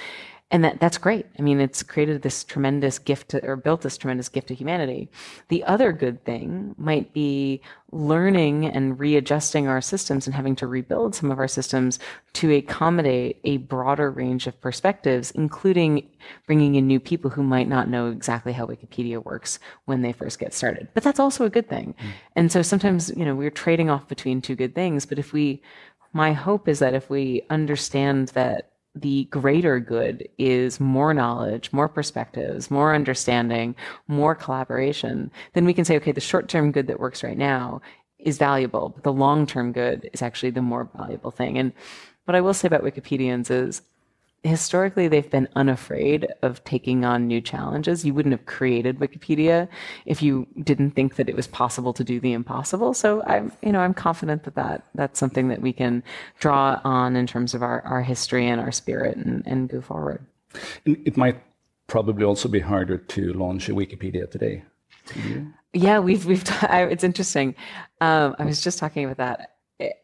And 0.49 0.63
that, 0.63 0.79
that's 0.79 0.97
great. 0.97 1.25
I 1.37 1.41
mean, 1.41 1.59
it's 1.59 1.83
created 1.83 2.21
this 2.21 2.45
tremendous 2.45 2.99
gift 2.99 3.29
to, 3.29 3.45
or 3.45 3.57
built 3.57 3.81
this 3.81 3.97
tremendous 3.97 4.29
gift 4.29 4.47
to 4.47 4.55
humanity. 4.55 5.09
The 5.49 5.65
other 5.65 5.91
good 5.91 6.23
thing 6.23 6.73
might 6.77 7.11
be 7.11 7.61
learning 7.91 8.65
and 8.65 8.97
readjusting 8.97 9.67
our 9.67 9.81
systems 9.81 10.25
and 10.25 10.33
having 10.33 10.55
to 10.57 10.67
rebuild 10.67 11.15
some 11.15 11.31
of 11.31 11.39
our 11.39 11.49
systems 11.49 11.99
to 12.33 12.53
accommodate 12.53 13.41
a 13.43 13.57
broader 13.57 14.09
range 14.09 14.47
of 14.47 14.59
perspectives, 14.61 15.31
including 15.31 16.09
bringing 16.45 16.75
in 16.75 16.87
new 16.87 17.01
people 17.01 17.29
who 17.29 17.43
might 17.43 17.67
not 17.67 17.89
know 17.89 18.09
exactly 18.09 18.53
how 18.53 18.65
Wikipedia 18.65 19.21
works 19.21 19.59
when 19.83 20.01
they 20.01 20.13
first 20.13 20.39
get 20.39 20.53
started. 20.53 20.87
But 20.93 21.03
that's 21.03 21.19
also 21.19 21.43
a 21.43 21.49
good 21.49 21.67
thing. 21.67 21.93
Mm. 21.99 22.11
And 22.37 22.51
so 22.53 22.61
sometimes, 22.61 23.09
you 23.17 23.25
know, 23.25 23.35
we're 23.35 23.51
trading 23.51 23.89
off 23.89 24.07
between 24.07 24.41
two 24.41 24.55
good 24.55 24.73
things. 24.73 25.05
But 25.05 25.19
if 25.19 25.33
we, 25.33 25.61
my 26.13 26.31
hope 26.31 26.69
is 26.69 26.79
that 26.79 26.93
if 26.93 27.09
we 27.09 27.41
understand 27.49 28.29
that 28.29 28.69
the 29.01 29.25
greater 29.25 29.79
good 29.79 30.27
is 30.37 30.79
more 30.79 31.13
knowledge, 31.13 31.71
more 31.71 31.87
perspectives, 31.87 32.71
more 32.71 32.93
understanding, 32.93 33.75
more 34.07 34.35
collaboration, 34.35 35.31
then 35.53 35.65
we 35.65 35.73
can 35.73 35.85
say, 35.85 35.95
okay, 35.97 36.11
the 36.11 36.21
short 36.21 36.47
term 36.49 36.71
good 36.71 36.87
that 36.87 36.99
works 36.99 37.23
right 37.23 37.37
now 37.37 37.81
is 38.19 38.37
valuable, 38.37 38.89
but 38.89 39.03
the 39.03 39.13
long 39.13 39.45
term 39.45 39.71
good 39.71 40.09
is 40.13 40.21
actually 40.21 40.49
the 40.49 40.61
more 40.61 40.89
valuable 40.95 41.31
thing. 41.31 41.57
And 41.57 41.71
what 42.25 42.35
I 42.35 42.41
will 42.41 42.53
say 42.53 42.67
about 42.67 42.83
Wikipedians 42.83 43.49
is 43.49 43.81
historically 44.43 45.07
they've 45.07 45.29
been 45.29 45.47
unafraid 45.55 46.27
of 46.41 46.63
taking 46.63 47.03
on 47.03 47.27
new 47.27 47.41
challenges. 47.41 48.05
You 48.05 48.13
wouldn't 48.13 48.33
have 48.33 48.45
created 48.45 48.99
Wikipedia 48.99 49.67
if 50.05 50.21
you 50.21 50.47
didn't 50.63 50.91
think 50.91 51.15
that 51.15 51.29
it 51.29 51.35
was 51.35 51.47
possible 51.47 51.93
to 51.93 52.03
do 52.03 52.19
the 52.19 52.33
impossible. 52.33 52.93
So 52.93 53.23
I'm, 53.23 53.51
you 53.61 53.71
know, 53.71 53.79
I'm 53.79 53.93
confident 53.93 54.43
that, 54.43 54.55
that 54.55 54.85
that's 54.95 55.19
something 55.19 55.49
that 55.49 55.61
we 55.61 55.73
can 55.73 56.03
draw 56.39 56.79
on 56.83 57.15
in 57.15 57.27
terms 57.27 57.53
of 57.53 57.61
our, 57.61 57.81
our 57.81 58.01
history 58.01 58.47
and 58.47 58.61
our 58.61 58.71
spirit 58.71 59.17
and, 59.17 59.43
and 59.45 59.69
go 59.69 59.81
forward. 59.81 60.25
It 60.85 61.17
might 61.17 61.41
probably 61.87 62.23
also 62.23 62.49
be 62.49 62.59
harder 62.59 62.97
to 62.97 63.33
launch 63.33 63.69
a 63.69 63.73
Wikipedia 63.73 64.29
today. 64.29 64.63
Yeah, 65.73 65.99
we've 65.99 66.25
we've. 66.25 66.43
I, 66.63 66.83
it's 66.83 67.03
interesting. 67.03 67.55
Um, 68.01 68.35
I 68.39 68.45
was 68.45 68.61
just 68.61 68.79
talking 68.79 69.05
about 69.05 69.17
that. 69.17 69.56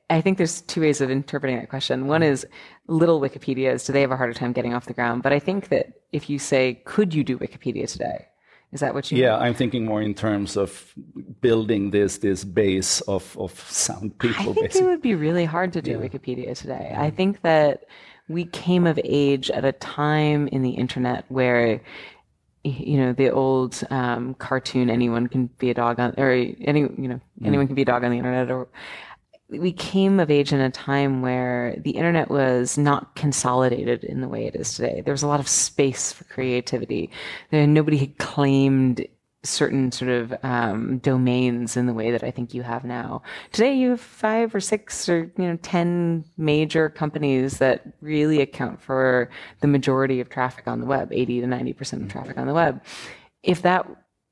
I- 0.09 0.21
think 0.21 0.37
there's 0.37 0.61
two 0.61 0.81
ways 0.81 1.01
of 1.01 1.09
interpreting 1.09 1.57
that 1.57 1.69
question. 1.69 2.07
One 2.07 2.23
is 2.23 2.45
little 2.87 3.19
Wikipedias. 3.19 3.85
Do 3.85 3.93
they 3.93 4.01
have 4.01 4.11
a 4.11 4.17
harder 4.17 4.33
time 4.33 4.53
getting 4.53 4.73
off 4.73 4.85
the 4.85 4.93
ground? 4.93 5.23
But 5.23 5.33
I 5.33 5.39
think 5.39 5.69
that 5.69 5.93
if 6.11 6.29
you 6.29 6.39
say, 6.39 6.81
"Could 6.85 7.13
you 7.13 7.23
do 7.23 7.37
Wikipedia 7.37 7.91
today?" 7.91 8.27
Is 8.73 8.79
that 8.79 8.95
what 8.95 9.11
you? 9.11 9.15
Mean? 9.15 9.25
Yeah, 9.25 9.37
I'm 9.37 9.53
thinking 9.53 9.85
more 9.85 10.01
in 10.01 10.15
terms 10.15 10.57
of 10.57 10.93
building 11.41 11.91
this 11.91 12.17
this 12.17 12.43
base 12.43 13.01
of, 13.01 13.37
of 13.37 13.51
sound 13.69 14.17
people. 14.17 14.51
I 14.51 14.53
think 14.53 14.75
it 14.75 14.83
would 14.83 15.01
be 15.01 15.13
really 15.13 15.45
hard 15.45 15.73
to 15.73 15.81
do 15.81 15.99
Wikipedia 15.99 16.57
today. 16.57 16.93
I 16.97 17.11
think 17.11 17.41
that 17.41 17.85
we 18.27 18.45
came 18.45 18.87
of 18.87 18.99
age 19.03 19.51
at 19.51 19.63
a 19.63 19.73
time 19.73 20.47
in 20.47 20.63
the 20.63 20.71
internet 20.71 21.25
where 21.29 21.81
you 22.63 22.97
know 22.97 23.13
the 23.13 23.29
old 23.29 23.83
um, 23.91 24.33
cartoon 24.35 24.89
anyone 24.89 25.27
can 25.27 25.47
be 25.59 25.69
a 25.69 25.73
dog 25.73 25.99
on 25.99 26.13
or 26.17 26.31
any 26.31 26.81
you 26.81 27.07
know 27.07 27.19
anyone 27.43 27.67
can 27.67 27.75
be 27.75 27.81
a 27.81 27.85
dog 27.85 28.03
on 28.03 28.11
the 28.11 28.17
internet 28.17 28.49
or 28.49 28.69
we 29.49 29.71
came 29.71 30.19
of 30.19 30.31
age 30.31 30.51
in 30.51 30.59
a 30.59 30.71
time 30.71 31.21
where 31.21 31.75
the 31.83 31.91
internet 31.91 32.29
was 32.29 32.77
not 32.77 33.15
consolidated 33.15 34.03
in 34.03 34.21
the 34.21 34.27
way 34.27 34.47
it 34.47 34.55
is 34.55 34.73
today. 34.73 35.01
There 35.01 35.13
was 35.13 35.23
a 35.23 35.27
lot 35.27 35.39
of 35.39 35.47
space 35.47 36.11
for 36.11 36.23
creativity. 36.25 37.11
Nobody 37.51 37.97
had 37.97 38.17
claimed 38.17 39.05
certain 39.43 39.91
sort 39.91 40.09
of 40.09 40.33
um, 40.43 40.99
domains 40.99 41.75
in 41.75 41.85
the 41.85 41.93
way 41.93 42.11
that 42.11 42.23
I 42.23 42.31
think 42.31 42.53
you 42.53 42.63
have 42.63 42.85
now. 42.85 43.21
Today, 43.51 43.73
you 43.75 43.91
have 43.91 44.01
five 44.01 44.55
or 44.55 44.59
six 44.59 45.09
or 45.09 45.31
you 45.37 45.43
know 45.43 45.57
ten 45.57 46.23
major 46.37 46.89
companies 46.89 47.57
that 47.57 47.83
really 48.01 48.41
account 48.41 48.81
for 48.81 49.29
the 49.59 49.67
majority 49.67 50.21
of 50.21 50.29
traffic 50.29 50.67
on 50.67 50.79
the 50.79 50.85
web, 50.85 51.11
eighty 51.11 51.41
to 51.41 51.47
ninety 51.47 51.73
percent 51.73 52.03
of 52.03 52.09
traffic 52.09 52.37
on 52.37 52.47
the 52.47 52.53
web. 52.53 52.81
If 53.43 53.61
that 53.63 53.85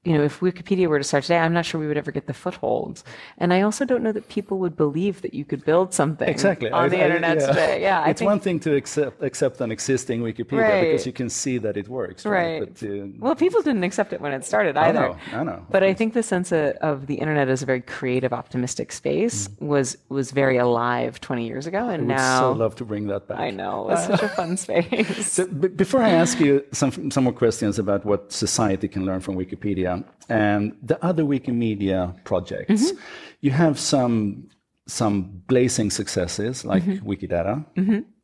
you 0.04 0.18
know, 0.18 0.24
if 0.24 0.40
Wikipedia 0.40 0.88
were 0.88 0.98
to 0.98 1.04
start 1.04 1.24
today, 1.26 1.38
I'm 1.38 1.54
not 1.54 1.64
sure 1.64 1.80
we 1.80 1.88
would 1.88 1.98
ever 1.98 2.12
get 2.12 2.26
the 2.26 2.34
foothold. 2.34 3.04
And 3.38 3.54
I 3.54 3.62
also 3.62 3.86
don't 3.86 4.02
know 4.02 4.12
that 4.12 4.28
people 4.30 4.58
would 4.58 4.76
believe 4.76 5.22
that 5.22 5.36
you 5.36 5.46
could 5.46 5.64
build 5.64 5.94
something 5.94 6.28
Exactly. 6.28 6.72
on 6.72 6.86
I- 6.86 6.90
the 6.90 6.98
I- 7.02 7.06
internet 7.06 7.40
yeah. 7.40 7.46
today. 7.48 7.82
Yeah, 7.82 8.08
it's 8.08 8.22
one 8.22 8.40
thing 8.40 8.60
to 8.62 8.74
accept 8.76 9.22
accept 9.22 9.62
an 9.62 9.72
existing 9.72 10.22
Wikipedia 10.24 10.62
Right. 10.70 10.82
because 10.92 11.06
you 11.06 11.14
can 11.14 11.30
see 11.30 11.60
that 11.60 11.78
it 11.78 11.88
works, 11.88 12.26
right? 12.26 12.62
right. 12.62 12.80
But, 12.80 12.90
uh, 12.90 13.08
well, 13.20 13.36
people 13.36 13.62
didn't 13.62 13.84
accept 13.84 14.12
it 14.12 14.20
when 14.22 14.32
it 14.34 14.44
started 14.44 14.76
I 14.76 14.92
know, 14.92 15.16
I 15.34 15.44
know. 15.44 15.60
But 15.70 15.84
I 15.84 15.94
think 15.94 16.14
the 16.16 16.24
sense 16.24 16.52
of, 16.52 16.72
of 16.92 17.06
the 17.06 17.16
internet 17.16 17.48
as 17.48 17.62
a 17.62 17.68
very 17.68 17.82
creative, 17.82 18.34
optimistic 18.34 18.92
space 18.92 19.48
Mm. 19.50 19.68
was 19.68 19.98
was 20.10 20.32
very 20.32 20.58
alive 20.58 21.22
20 21.22 21.46
years 21.46 21.68
ago, 21.68 21.90
and 21.90 22.08
now 22.08 22.16
I 22.16 22.48
would 22.50 22.56
so 22.56 22.60
love 22.64 22.76
to 22.78 22.86
bring 22.86 23.06
that 23.08 23.28
back. 23.28 23.38
I 23.40 23.52
know 23.52 23.90
it's 23.92 24.06
such 24.08 24.24
a 24.24 24.30
fun 24.30 24.58
space. 24.58 25.28
So, 25.38 25.46
before 25.84 26.02
I 26.02 26.10
ask 26.24 26.40
you 26.40 26.64
some 26.72 27.12
some 27.12 27.24
more 27.28 27.34
questions 27.46 27.78
about 27.80 28.04
what 28.04 28.32
society 28.32 28.88
can 28.88 29.06
learn 29.06 29.22
from 29.22 29.36
Wikipedia 29.38 29.91
and 30.30 30.62
the 30.82 30.98
other 31.04 31.24
Wikimedia 31.24 32.00
projects, 32.24 32.82
Mm-hmm. 32.92 32.98
you 33.46 33.52
have 33.52 33.76
some 33.80 34.48
some 34.88 35.16
blazing 35.48 35.90
successes 35.92 36.66
like 36.66 36.84
Mm-hmm. 36.84 37.08
Wikidata, 37.10 37.56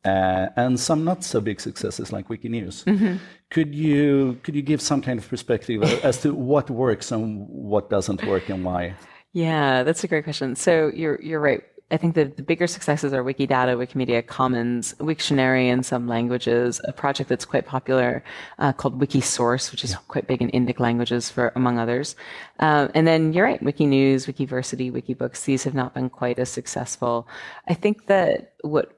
uh, 0.04 0.48
and 0.56 0.78
some 0.78 1.04
not 1.04 1.24
so 1.24 1.40
big 1.40 1.60
successes 1.60 2.12
like 2.12 2.28
Wikinews. 2.28 2.84
Mm-hmm. 2.84 3.16
Could 3.50 3.74
you 3.74 4.38
could 4.42 4.54
you 4.54 4.62
give 4.62 4.80
some 4.80 5.00
kind 5.02 5.18
of 5.18 5.28
perspective 5.28 5.82
as 6.04 6.20
to 6.22 6.34
what 6.34 6.70
works 6.70 7.12
and 7.12 7.46
what 7.48 7.90
doesn't 7.90 8.20
work 8.26 8.48
and 8.50 8.64
why? 8.64 8.94
Yeah, 9.32 9.84
that's 9.84 10.04
a 10.04 10.08
great 10.08 10.24
question. 10.24 10.56
So 10.56 10.90
you're 10.94 11.20
you're 11.22 11.40
right. 11.40 11.62
I 11.90 11.96
think 11.96 12.14
that 12.16 12.36
the 12.36 12.42
bigger 12.42 12.66
successes 12.66 13.14
are 13.14 13.24
Wikidata, 13.24 13.74
Wikimedia 13.76 14.26
Commons, 14.26 14.94
Wiktionary 14.98 15.68
in 15.68 15.82
some 15.82 16.06
languages, 16.06 16.80
a 16.84 16.92
project 16.92 17.30
that's 17.30 17.46
quite 17.46 17.66
popular 17.66 18.22
uh, 18.58 18.72
called 18.74 19.00
Wikisource, 19.00 19.70
which 19.70 19.84
is 19.84 19.92
yeah. 19.92 19.98
quite 20.08 20.26
big 20.26 20.42
in 20.42 20.50
Indic 20.50 20.80
languages, 20.80 21.30
for 21.30 21.50
among 21.56 21.78
others. 21.78 22.14
Uh, 22.60 22.88
and 22.94 23.06
then 23.06 23.32
you're 23.32 23.46
right, 23.46 23.62
Wikinews, 23.62 24.26
Wikiversity, 24.30 24.92
Wikibooks. 24.92 25.44
These 25.44 25.64
have 25.64 25.74
not 25.74 25.94
been 25.94 26.10
quite 26.10 26.38
as 26.38 26.50
successful. 26.50 27.26
I 27.66 27.74
think 27.74 28.06
that 28.06 28.52
what 28.60 28.92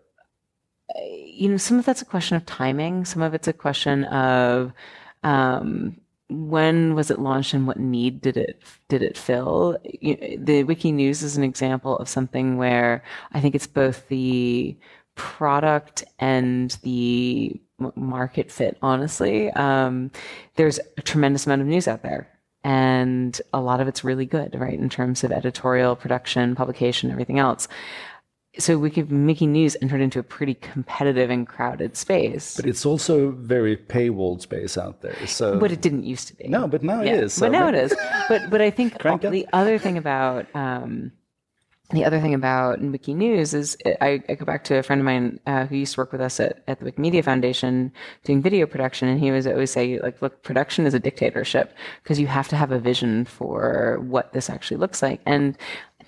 you 0.97 1.49
know, 1.49 1.57
some 1.57 1.79
of 1.79 1.85
that's 1.85 2.03
a 2.03 2.07
question 2.07 2.37
of 2.37 2.45
timing. 2.47 3.05
Some 3.05 3.23
of 3.23 3.35
it's 3.35 3.49
a 3.49 3.53
question 3.53 4.05
of 4.05 4.73
um, 5.23 6.01
when 6.31 6.95
was 6.95 7.11
it 7.11 7.19
launched 7.19 7.55
and 7.55 7.67
what 7.67 7.79
need 7.79 8.21
did 8.21 8.37
it 8.37 8.63
did 8.89 9.03
it 9.03 9.17
fill? 9.17 9.79
The 9.83 10.65
Wikinews 10.65 11.23
is 11.23 11.37
an 11.37 11.45
example 11.45 11.97
of 11.99 12.09
something 12.09 12.57
where 12.57 13.03
I 13.33 13.41
think 13.41 13.55
it's 13.55 13.67
both 13.67 14.09
the 14.09 14.77
product 15.15 16.05
and 16.19 16.77
the 16.83 17.61
market 17.95 18.51
fit. 18.51 18.79
Honestly, 18.83 19.51
um, 19.51 20.11
there's 20.57 20.79
a 20.97 21.03
tremendous 21.03 21.47
amount 21.47 21.63
of 21.63 21.67
news 21.69 21.89
out 21.89 22.03
there, 22.03 22.29
and 22.65 23.41
a 23.53 23.61
lot 23.61 23.81
of 23.81 23.89
it's 23.89 24.05
really 24.05 24.27
good, 24.27 24.55
right, 24.59 24.79
in 24.79 24.89
terms 24.89 25.25
of 25.25 25.33
editorial 25.33 25.97
production, 25.97 26.55
publication, 26.55 27.11
everything 27.11 27.39
else 27.39 27.69
so 28.59 28.79
we 28.79 28.91
could 28.91 29.13
making 29.13 29.53
news 29.53 29.77
entered 29.81 30.01
into 30.01 30.19
a 30.19 30.23
pretty 30.23 30.55
competitive 30.55 31.31
and 31.31 31.47
crowded 31.47 31.97
space. 31.97 32.57
But 32.57 32.67
it's 32.67 32.85
also 32.85 33.31
very 33.31 33.77
paywalled 33.77 34.41
space 34.41 34.77
out 34.77 35.03
there. 35.03 35.27
So 35.27 35.59
But 35.59 35.71
it 35.71 35.81
didn't 35.81 36.05
used 36.05 36.29
to 36.29 36.37
be. 36.37 36.49
No, 36.49 36.67
but 36.67 36.83
now 36.83 37.03
yeah. 37.03 37.13
it 37.13 37.25
is. 37.25 37.35
So 37.35 37.47
but 37.47 37.53
now 37.53 37.69
it 37.69 37.75
is. 37.75 37.95
But 38.29 38.51
but 38.51 38.61
I 38.61 38.71
think 38.71 38.99
the 38.99 39.47
other 39.53 39.79
thing 39.79 39.97
about 39.97 40.47
um, 40.55 41.13
the 41.93 42.05
other 42.05 42.21
thing 42.21 42.35
about 42.35 42.81
Wikinews 42.81 43.53
is 43.53 43.77
I, 44.01 44.23
I, 44.29 44.35
go 44.35 44.45
back 44.45 44.63
to 44.65 44.77
a 44.77 44.83
friend 44.83 45.01
of 45.01 45.05
mine 45.05 45.41
uh, 45.47 45.67
who 45.67 45.77
used 45.77 45.95
to 45.95 46.01
work 46.01 46.13
with 46.13 46.21
us 46.21 46.39
at, 46.39 46.63
at 46.69 46.79
the 46.79 46.91
Wikimedia 46.91 47.25
Foundation 47.25 47.93
doing 48.23 48.41
video 48.41 48.67
production, 48.67 49.09
and 49.09 49.19
he 49.19 49.33
was 49.33 49.47
always 49.47 49.73
say, 49.73 49.99
like, 50.01 50.23
look, 50.23 50.43
production 50.43 50.87
is 50.87 50.95
a 50.95 51.01
dictatorship 51.01 51.75
because 52.03 52.21
you 52.21 52.29
have 52.29 52.49
to 52.49 52.57
have 52.57 52.71
a 52.71 52.79
vision 52.79 53.25
for 53.25 53.99
what 54.03 54.33
this 54.33 54.49
actually 54.49 54.77
looks 54.77 55.03
like. 55.03 55.21
And 55.27 55.59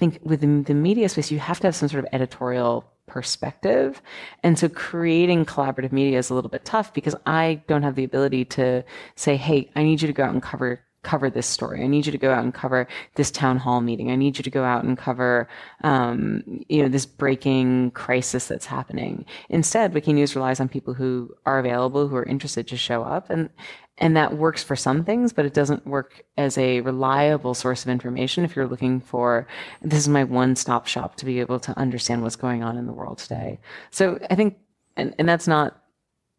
think 0.02 0.18
within 0.25 0.64
the 0.64 0.75
media 0.75 1.09
space, 1.09 1.30
you 1.30 1.38
have 1.38 1.61
to 1.61 1.68
have 1.68 1.76
some 1.76 1.88
sort 1.88 2.04
of 2.04 2.11
editorial 2.12 2.85
perspective. 3.06 4.02
And 4.42 4.59
so 4.59 4.68
creating 4.68 5.44
collaborative 5.44 5.92
media 5.92 6.18
is 6.18 6.28
a 6.28 6.35
little 6.35 6.50
bit 6.50 6.64
tough 6.64 6.92
because 6.92 7.14
I 7.25 7.62
don't 7.68 7.85
have 7.85 7.94
the 7.94 8.02
ability 8.02 8.47
to 8.56 8.82
say, 9.14 9.37
hey, 9.37 9.71
I 9.76 9.85
need 9.85 10.02
you 10.02 10.09
to 10.09 10.12
go 10.12 10.25
out 10.25 10.32
and 10.32 10.42
cover 10.42 10.80
cover 11.04 11.28
this 11.28 11.49
story. 11.49 11.82
I 11.82 11.88
need 11.88 12.06
you 12.06 12.12
to 12.12 12.18
go 12.18 12.32
out 12.32 12.44
and 12.44 12.54
cover 12.54 12.87
this 13.16 13.32
town 13.32 13.59
hall 13.59 13.80
meeting. 13.80 14.12
I 14.12 14.16
need 14.16 14.38
you 14.38 14.44
to 14.44 14.50
go 14.50 14.62
out 14.62 14.85
and 14.85 14.97
cover, 14.97 15.49
um, 15.82 16.64
you 16.68 16.80
know, 16.80 16.88
this 16.88 17.06
breaking 17.06 17.90
crisis 17.90 18.47
that's 18.47 18.66
happening. 18.66 19.25
Instead, 19.49 19.92
Wikinews 19.92 20.37
relies 20.37 20.61
on 20.61 20.68
people 20.68 20.94
who 20.94 21.35
are 21.44 21.59
available, 21.59 22.06
who 22.06 22.14
are 22.14 22.25
interested 22.25 22.68
to 22.68 22.76
show 22.76 23.02
up, 23.02 23.30
and 23.30 23.50
and 23.99 24.17
that 24.17 24.37
works 24.37 24.63
for 24.63 24.75
some 24.75 25.05
things, 25.05 25.33
but 25.33 25.45
it 25.45 25.55
doesn't 25.55 25.87
work 25.87 26.25
as 26.37 26.57
a 26.57 26.81
reliable 26.81 27.55
source 27.55 27.85
of 27.85 27.91
information 27.91 28.45
if 28.45 28.57
you're 28.57 28.67
looking 28.67 29.01
for 29.01 29.47
this 29.83 29.99
is 30.01 30.09
my 30.09 30.25
one-stop 30.25 30.87
shop 30.87 31.17
to 31.17 31.25
be 31.25 31.41
able 31.41 31.61
to 31.61 31.79
understand 31.79 32.23
what's 32.23 32.37
going 32.37 32.63
on 32.63 32.77
in 32.77 32.87
the 32.87 32.93
world 32.93 33.19
today. 33.19 33.61
So 33.91 34.19
I 34.31 34.35
think, 34.35 34.57
and 34.97 35.15
and 35.19 35.29
that's 35.29 35.47
not 35.47 35.83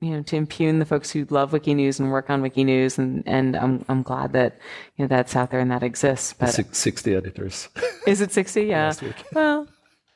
you 0.04 0.12
know, 0.12 0.22
to 0.24 0.36
impugn 0.36 0.80
the 0.80 0.86
folks 0.86 1.12
who 1.12 1.26
love 1.30 1.52
wikinews 1.52 2.00
and 2.00 2.12
work 2.12 2.30
on 2.30 2.42
Wikinews, 2.42 2.98
and 2.98 3.24
and 3.26 3.56
I'm 3.56 3.86
I'm 3.88 4.04
glad 4.04 4.34
that 4.34 4.60
you 4.98 5.06
know 5.06 5.08
that's 5.08 5.34
out 5.36 5.50
there 5.50 5.62
and 5.62 5.72
that 5.72 5.82
exists. 5.82 6.34
But 6.34 6.76
sixty 6.76 7.16
editors. 7.16 7.70
Is 8.06 8.20
it 8.20 8.32
sixty? 8.32 8.64
Yeah. 8.74 8.94
Well. 9.34 9.68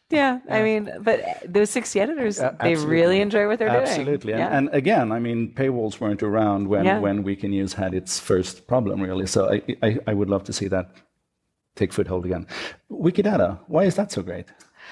Yeah, 0.10 0.40
yeah, 0.48 0.56
I 0.56 0.64
mean, 0.64 0.90
but 1.02 1.22
those 1.46 1.70
60 1.70 2.00
editors, 2.00 2.40
uh, 2.40 2.56
they 2.62 2.76
really 2.76 3.20
enjoy 3.20 3.46
what 3.48 3.60
they're 3.60 3.68
absolutely. 3.68 4.04
doing. 4.06 4.16
Absolutely. 4.16 4.34
Yeah. 4.34 4.58
And, 4.58 4.70
again, 4.72 5.12
I 5.12 5.20
mean, 5.20 5.54
paywalls 5.54 6.00
weren't 6.00 6.24
around 6.24 6.70
when, 6.70 6.86
yeah. 6.86 7.00
when 7.00 7.26
Wikinews 7.26 7.74
had 7.74 7.94
its 7.94 8.18
first 8.18 8.68
problem, 8.68 9.02
really. 9.02 9.28
So 9.28 9.52
I, 9.52 9.62
I, 9.84 9.98
I 10.08 10.14
would 10.14 10.30
love 10.30 10.46
to 10.46 10.54
see 10.54 10.70
that 10.70 10.92
take 11.76 11.92
foothold 11.92 12.26
again. 12.26 12.48
Wikidata, 12.90 13.60
why 13.68 13.84
is 13.84 13.96
that 13.96 14.12
so 14.12 14.22
great? 14.22 14.46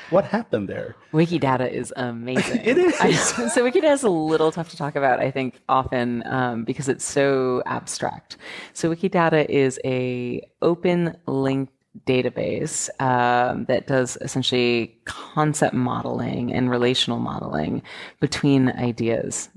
What 0.10 0.25
happened 0.25 0.69
there? 0.69 0.95
Wikidata 1.13 1.72
is 1.72 1.93
amazing. 1.95 2.62
it 2.65 2.77
is. 2.77 3.00
I, 3.00 3.12
so 3.13 3.63
Wikidata 3.63 3.93
is 3.93 4.03
a 4.03 4.10
little 4.10 4.51
tough 4.51 4.69
to 4.69 4.77
talk 4.77 4.95
about, 4.95 5.19
I 5.19 5.31
think, 5.31 5.62
often 5.67 6.24
um, 6.27 6.63
because 6.63 6.89
it's 6.89 7.05
so 7.05 7.63
abstract. 7.65 8.38
So 8.74 8.93
Wikidata 8.93 9.45
is 9.50 9.79
a 9.84 10.48
open 10.62 11.17
link 11.25 11.69
database 12.06 12.90
um, 13.02 13.66
that 13.66 13.88
does 13.88 14.18
essentially 14.22 14.98
concept 15.06 15.74
modeling 15.74 16.54
and 16.54 16.70
relational 16.70 17.20
modeling 17.20 17.82
between 18.20 18.70
ideas. 18.70 19.50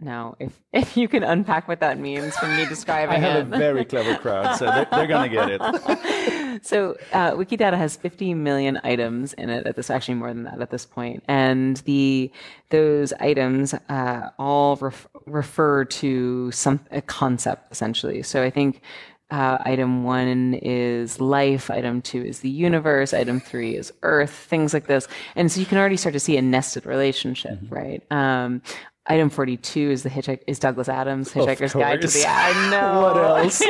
Now, 0.00 0.36
if, 0.38 0.60
if 0.72 0.96
you 0.96 1.08
can 1.08 1.22
unpack 1.22 1.68
what 1.68 1.80
that 1.80 1.98
means 1.98 2.36
from 2.36 2.56
me 2.56 2.66
describing 2.68 3.16
it. 3.16 3.26
I 3.26 3.28
have 3.28 3.52
it. 3.52 3.54
a 3.54 3.58
very 3.58 3.84
clever 3.84 4.16
crowd, 4.16 4.56
so 4.56 4.66
they're, 4.66 4.86
they're 4.90 5.06
going 5.06 5.30
to 5.30 5.34
get 5.34 5.50
it. 5.50 6.64
so, 6.66 6.96
uh, 7.12 7.32
Wikidata 7.32 7.76
has 7.76 7.96
50 7.96 8.34
million 8.34 8.80
items 8.84 9.32
in 9.34 9.50
it 9.50 9.66
at 9.66 9.76
this, 9.76 9.90
actually 9.90 10.14
more 10.14 10.28
than 10.28 10.44
that 10.44 10.60
at 10.60 10.70
this 10.70 10.84
point. 10.84 11.22
And 11.28 11.76
the, 11.78 12.30
those 12.70 13.12
items 13.14 13.74
uh, 13.88 14.30
all 14.38 14.76
ref, 14.76 15.06
refer 15.26 15.84
to 15.84 16.50
some 16.50 16.80
a 16.90 17.00
concept, 17.00 17.72
essentially. 17.72 18.22
So 18.22 18.42
I 18.42 18.50
think 18.50 18.82
uh, 19.30 19.58
item 19.60 20.04
one 20.04 20.54
is 20.54 21.20
life, 21.20 21.70
item 21.70 22.02
two 22.02 22.22
is 22.22 22.40
the 22.40 22.50
universe, 22.50 23.12
item 23.12 23.40
three 23.40 23.76
is 23.76 23.92
earth, 24.02 24.30
things 24.30 24.72
like 24.74 24.86
this. 24.86 25.08
And 25.34 25.50
so 25.50 25.60
you 25.60 25.66
can 25.66 25.78
already 25.78 25.96
start 25.96 26.12
to 26.12 26.20
see 26.20 26.36
a 26.36 26.42
nested 26.42 26.86
relationship, 26.86 27.58
mm-hmm. 27.60 27.74
right? 27.74 28.02
Um, 28.12 28.62
Item 29.06 29.28
42 29.28 29.90
is 29.90 30.02
the 30.02 30.08
hitchhik 30.08 30.40
is 30.46 30.58
Douglas 30.58 30.88
Adams, 30.88 31.30
Hitchhiker's 31.30 31.74
Guide 31.74 32.00
to 32.00 32.06
the 32.06 32.24
I 32.26 32.70
know. 32.70 33.02
what 33.02 33.16
else? 33.18 33.60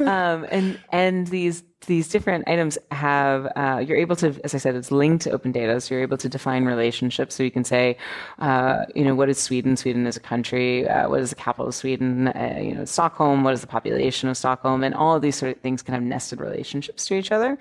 um, 0.00 0.46
and 0.48 0.78
and 0.92 1.26
these 1.26 1.64
these 1.86 2.08
different 2.08 2.48
items 2.48 2.78
have 2.92 3.46
uh, 3.56 3.82
you're 3.84 3.96
able 3.96 4.16
to, 4.16 4.40
as 4.44 4.54
I 4.54 4.58
said, 4.58 4.74
it's 4.76 4.90
linked 4.90 5.24
to 5.24 5.30
open 5.32 5.52
data, 5.52 5.80
so 5.80 5.94
you're 5.94 6.02
able 6.02 6.16
to 6.18 6.28
define 6.28 6.64
relationships. 6.64 7.34
So 7.34 7.42
you 7.42 7.50
can 7.50 7.64
say, 7.64 7.96
uh, 8.38 8.84
you 8.94 9.04
know, 9.04 9.14
what 9.14 9.28
is 9.28 9.38
Sweden? 9.38 9.76
Sweden 9.76 10.06
is 10.06 10.16
a 10.16 10.20
country. 10.20 10.88
Uh, 10.88 11.08
what 11.08 11.20
is 11.20 11.30
the 11.30 11.36
capital 11.36 11.66
of 11.66 11.74
Sweden? 11.74 12.28
Uh, 12.28 12.58
you 12.60 12.74
know, 12.74 12.84
Stockholm. 12.84 13.42
What 13.44 13.54
is 13.54 13.60
the 13.60 13.66
population 13.66 14.28
of 14.28 14.36
Stockholm? 14.36 14.84
And 14.84 14.94
all 14.94 15.16
of 15.16 15.22
these 15.22 15.36
sort 15.36 15.56
of 15.56 15.60
things 15.62 15.82
can 15.82 15.94
have 15.94 16.02
nested 16.02 16.40
relationships 16.40 17.06
to 17.06 17.14
each 17.14 17.32
other 17.32 17.58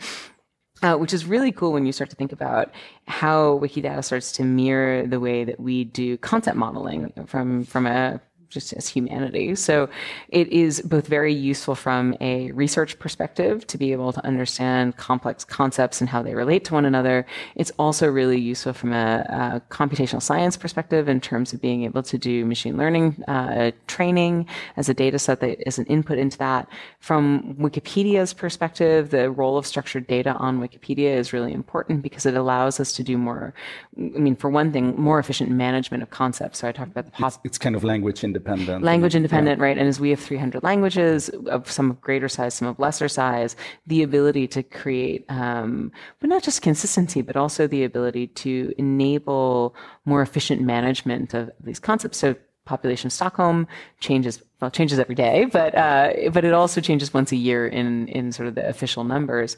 uh, 0.84 0.96
which 0.98 1.14
is 1.14 1.26
really 1.26 1.52
cool 1.52 1.72
when 1.72 1.86
you 1.86 1.92
start 1.92 2.10
to 2.10 2.16
think 2.16 2.32
about 2.32 2.72
how 3.08 3.58
Wikidata 3.60 4.04
starts 4.04 4.32
to 4.34 4.44
mirror 4.44 5.08
the 5.08 5.20
way 5.20 5.44
that 5.46 5.60
we 5.60 5.86
do 5.86 6.18
content 6.18 6.58
modeling 6.58 7.12
from 7.26 7.64
from 7.64 7.88
a 7.88 8.22
just 8.54 8.74
as 8.74 8.88
humanity. 8.88 9.56
So 9.56 9.90
it 10.30 10.48
is 10.50 10.82
both 10.82 11.08
very 11.08 11.34
useful 11.34 11.76
from 11.76 12.16
a 12.22 12.52
research 12.52 13.00
perspective 13.00 13.66
to 13.68 13.78
be 13.78 13.92
able 13.92 14.14
to 14.14 14.24
understand 14.26 14.96
complex 14.98 15.44
concepts 15.44 16.00
and 16.00 16.10
how 16.10 16.22
they 16.22 16.36
relate 16.36 16.64
to 16.66 16.74
one 16.74 16.86
another. 16.86 17.26
It's 17.56 17.72
also 17.80 18.08
really 18.08 18.40
useful 18.40 18.74
from 18.74 18.94
a, 18.94 19.26
a 19.30 19.74
computational 19.74 20.22
science 20.22 20.56
perspective 20.56 21.10
in 21.10 21.20
terms 21.20 21.54
of 21.54 21.62
being 21.62 21.84
able 21.84 22.04
to 22.04 22.18
do 22.18 22.46
machine 22.46 22.78
learning 22.78 23.24
uh, 23.28 23.72
training 23.88 24.48
as 24.78 24.88
a 24.88 24.94
data 24.94 25.18
set 25.18 25.40
that 25.40 25.68
is 25.68 25.80
an 25.80 25.86
input 25.88 26.18
into 26.20 26.38
that. 26.38 26.68
From 27.00 27.56
Wikipedia's 27.60 28.34
perspective, 28.34 29.10
the 29.10 29.32
role 29.32 29.58
of 29.58 29.66
structured 29.66 30.06
data 30.08 30.34
on 30.34 30.62
Wikipedia 30.62 31.16
is 31.16 31.34
really 31.34 31.54
important 31.54 32.02
because 32.04 32.26
it 32.26 32.36
allows 32.36 32.80
us 32.80 32.94
to 32.94 33.04
do 33.04 33.18
more, 33.18 33.54
I 33.98 34.20
mean, 34.20 34.36
for 34.36 34.50
one 34.50 34.72
thing, 34.72 34.96
more 34.96 35.20
efficient 35.20 35.50
management 35.50 36.04
of 36.04 36.10
concepts. 36.12 36.60
So 36.60 36.68
I 36.68 36.72
talked 36.72 36.92
about 36.92 37.06
the 37.06 37.12
pos- 37.12 37.36
it's, 37.36 37.46
it's 37.46 37.58
kind 37.58 37.76
of 37.76 37.84
language 37.84 38.24
independent 38.24 38.43
independent. 38.46 38.84
Language 38.84 39.16
independent, 39.16 39.60
yeah. 39.60 39.66
right? 39.66 39.78
And 39.78 39.88
as 39.88 40.00
we 40.00 40.10
have 40.10 40.20
300 40.20 40.64
languages 40.64 41.30
of 41.30 41.70
some 41.70 41.90
of 41.90 42.02
greater 42.02 42.30
size, 42.30 42.54
some 42.54 42.68
of 42.68 42.80
lesser 42.80 43.08
size, 43.08 43.56
the 43.88 44.04
ability 44.04 44.48
to 44.50 44.64
create, 44.64 45.26
um, 45.30 45.92
but 46.20 46.30
not 46.30 46.44
just 46.44 46.62
consistency, 46.62 47.22
but 47.22 47.36
also 47.36 47.68
the 47.68 47.84
ability 47.84 48.28
to 48.28 48.74
enable 48.78 49.76
more 50.06 50.22
efficient 50.22 50.62
management 50.62 51.34
of 51.34 51.52
these 51.60 51.80
concepts. 51.80 52.18
So 52.18 52.36
population 52.66 53.08
of 53.08 53.14
Stockholm 53.14 53.68
changes 54.00 54.42
well 54.62 54.72
changes 54.72 55.00
every 55.00 55.16
day, 55.16 55.46
but 55.46 55.76
uh, 55.76 56.30
but 56.32 56.46
it 56.46 56.54
also 56.54 56.82
changes 56.82 57.14
once 57.14 57.32
a 57.32 57.36
year 57.36 57.68
in 57.68 58.08
in 58.08 58.32
sort 58.32 58.48
of 58.48 58.56
the 58.56 58.68
official 58.68 59.04
numbers. 59.04 59.58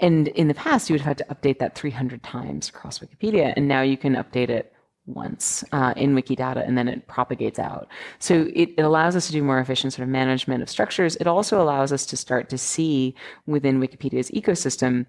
And 0.00 0.28
in 0.28 0.48
the 0.48 0.54
past, 0.54 0.90
you 0.90 0.94
would 0.94 1.00
have 1.02 1.16
had 1.16 1.18
to 1.18 1.34
update 1.34 1.60
that 1.60 1.76
300 1.76 2.24
times 2.24 2.68
across 2.68 2.98
Wikipedia, 2.98 3.52
and 3.56 3.68
now 3.68 3.82
you 3.82 3.96
can 3.96 4.14
update 4.14 4.48
it 4.48 4.72
once 5.06 5.64
uh, 5.72 5.92
in 5.96 6.14
Wikidata 6.14 6.66
and 6.66 6.78
then 6.78 6.88
it 6.88 7.06
propagates 7.08 7.58
out. 7.58 7.88
So 8.18 8.48
it, 8.54 8.70
it, 8.76 8.82
allows 8.82 9.16
us 9.16 9.26
to 9.26 9.32
do 9.32 9.42
more 9.42 9.58
efficient 9.58 9.92
sort 9.92 10.04
of 10.04 10.08
management 10.10 10.62
of 10.62 10.70
structures. 10.70 11.16
It 11.16 11.26
also 11.26 11.60
allows 11.60 11.92
us 11.92 12.06
to 12.06 12.16
start 12.16 12.48
to 12.50 12.58
see 12.58 13.14
within 13.46 13.80
Wikipedia's 13.80 14.30
ecosystem 14.30 15.06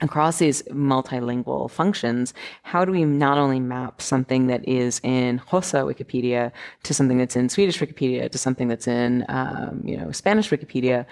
across 0.00 0.38
these 0.38 0.62
multilingual 0.64 1.70
functions, 1.70 2.34
how 2.62 2.84
do 2.84 2.92
we 2.92 3.04
not 3.04 3.38
only 3.38 3.60
map 3.60 4.02
something 4.02 4.46
that 4.48 4.66
is 4.68 5.00
in 5.02 5.38
Xhosa 5.38 5.84
Wikipedia 5.84 6.52
to 6.82 6.94
something 6.94 7.18
that's 7.18 7.36
in 7.36 7.48
Swedish 7.48 7.78
Wikipedia 7.78 8.30
to 8.30 8.38
something 8.38 8.68
that's 8.68 8.86
in 8.86 9.24
um, 9.28 9.82
you 9.84 9.96
know 9.96 10.10
Spanish 10.12 10.50
Wikipedia, 10.50 11.06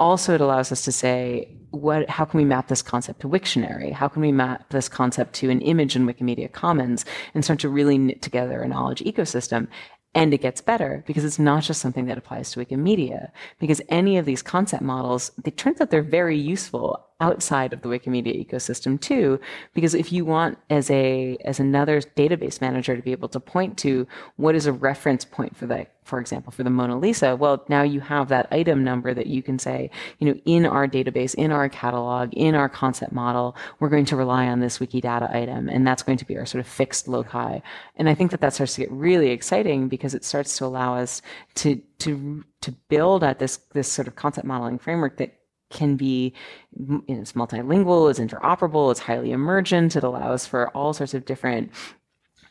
also 0.00 0.34
it 0.34 0.40
allows 0.40 0.72
us 0.72 0.82
to 0.86 0.92
say, 0.92 1.56
what, 1.70 2.08
how 2.08 2.24
can 2.24 2.38
we 2.38 2.44
map 2.44 2.66
this 2.68 2.82
concept 2.82 3.20
to 3.20 3.28
Wiktionary? 3.28 3.92
How 3.92 4.08
can 4.08 4.22
we 4.22 4.32
map 4.32 4.70
this 4.70 4.88
concept 4.88 5.34
to 5.34 5.50
an 5.50 5.60
image 5.60 5.94
in 5.94 6.06
Wikimedia 6.06 6.50
Commons 6.50 7.04
and 7.34 7.44
start 7.44 7.60
to 7.60 7.68
really 7.68 7.98
knit 7.98 8.22
together 8.22 8.60
a 8.60 8.68
knowledge 8.68 9.00
ecosystem? 9.00 9.68
And 10.12 10.34
it 10.34 10.38
gets 10.40 10.60
better 10.60 11.04
because 11.06 11.24
it's 11.24 11.38
not 11.38 11.62
just 11.62 11.80
something 11.80 12.06
that 12.06 12.18
applies 12.18 12.50
to 12.50 12.64
Wikimedia. 12.64 13.30
Because 13.60 13.80
any 13.88 14.18
of 14.18 14.24
these 14.24 14.42
concept 14.42 14.82
models, 14.82 15.30
it 15.44 15.56
turns 15.56 15.80
out 15.80 15.90
they're 15.90 16.02
very 16.02 16.36
useful 16.36 17.06
outside 17.20 17.72
of 17.72 17.82
the 17.82 17.88
Wikimedia 17.88 18.46
ecosystem 18.46 19.00
too. 19.00 19.38
Because 19.74 19.94
if 19.94 20.12
you 20.12 20.24
want 20.24 20.58
as 20.70 20.90
a 20.90 21.36
as 21.44 21.60
another 21.60 22.00
database 22.00 22.60
manager 22.60 22.96
to 22.96 23.02
be 23.02 23.12
able 23.12 23.28
to 23.28 23.40
point 23.40 23.78
to 23.78 24.06
what 24.36 24.54
is 24.54 24.66
a 24.66 24.72
reference 24.72 25.24
point 25.24 25.56
for 25.56 25.66
that, 25.66 25.92
for 26.04 26.18
example, 26.18 26.50
for 26.50 26.62
the 26.62 26.70
Mona 26.70 26.98
Lisa, 26.98 27.36
well, 27.36 27.64
now 27.68 27.82
you 27.82 28.00
have 28.00 28.28
that 28.28 28.48
item 28.50 28.82
number 28.82 29.14
that 29.14 29.26
you 29.26 29.42
can 29.42 29.58
say, 29.58 29.90
you 30.18 30.26
know, 30.26 30.40
in 30.44 30.66
our 30.66 30.88
database, 30.88 31.34
in 31.34 31.52
our 31.52 31.68
catalog, 31.68 32.32
in 32.32 32.54
our 32.54 32.68
concept 32.68 33.12
model, 33.12 33.56
we're 33.78 33.88
going 33.88 34.06
to 34.06 34.16
rely 34.16 34.46
on 34.48 34.60
this 34.60 34.78
Wikidata 34.78 35.32
item, 35.34 35.68
and 35.68 35.86
that's 35.86 36.02
going 36.02 36.18
to 36.18 36.24
be 36.24 36.36
our 36.36 36.46
sort 36.46 36.60
of 36.60 36.66
fixed 36.66 37.06
loci. 37.06 37.60
And 37.96 38.08
I 38.08 38.14
think 38.14 38.30
that 38.30 38.40
that 38.40 38.54
starts 38.54 38.74
to 38.74 38.80
get 38.80 38.90
really 38.90 39.30
exciting 39.30 39.88
because 39.88 40.14
it 40.14 40.24
starts 40.24 40.56
to 40.58 40.64
allow 40.64 40.96
us 40.96 41.22
to 41.56 41.80
to 41.98 42.44
to 42.62 42.72
build 42.88 43.22
at 43.22 43.38
this 43.38 43.58
this 43.72 43.90
sort 43.90 44.08
of 44.08 44.16
concept 44.16 44.46
modeling 44.46 44.78
framework 44.78 45.18
that 45.18 45.39
can 45.70 45.96
be 45.96 46.32
you 46.78 47.02
know, 47.08 47.20
it's 47.22 47.32
multilingual, 47.32 48.10
it's 48.10 48.20
interoperable, 48.20 48.90
it's 48.90 49.00
highly 49.00 49.30
emergent. 49.32 49.96
It 49.96 50.02
allows 50.04 50.46
for 50.46 50.68
all 50.70 50.92
sorts 50.92 51.14
of 51.14 51.24
different 51.24 51.70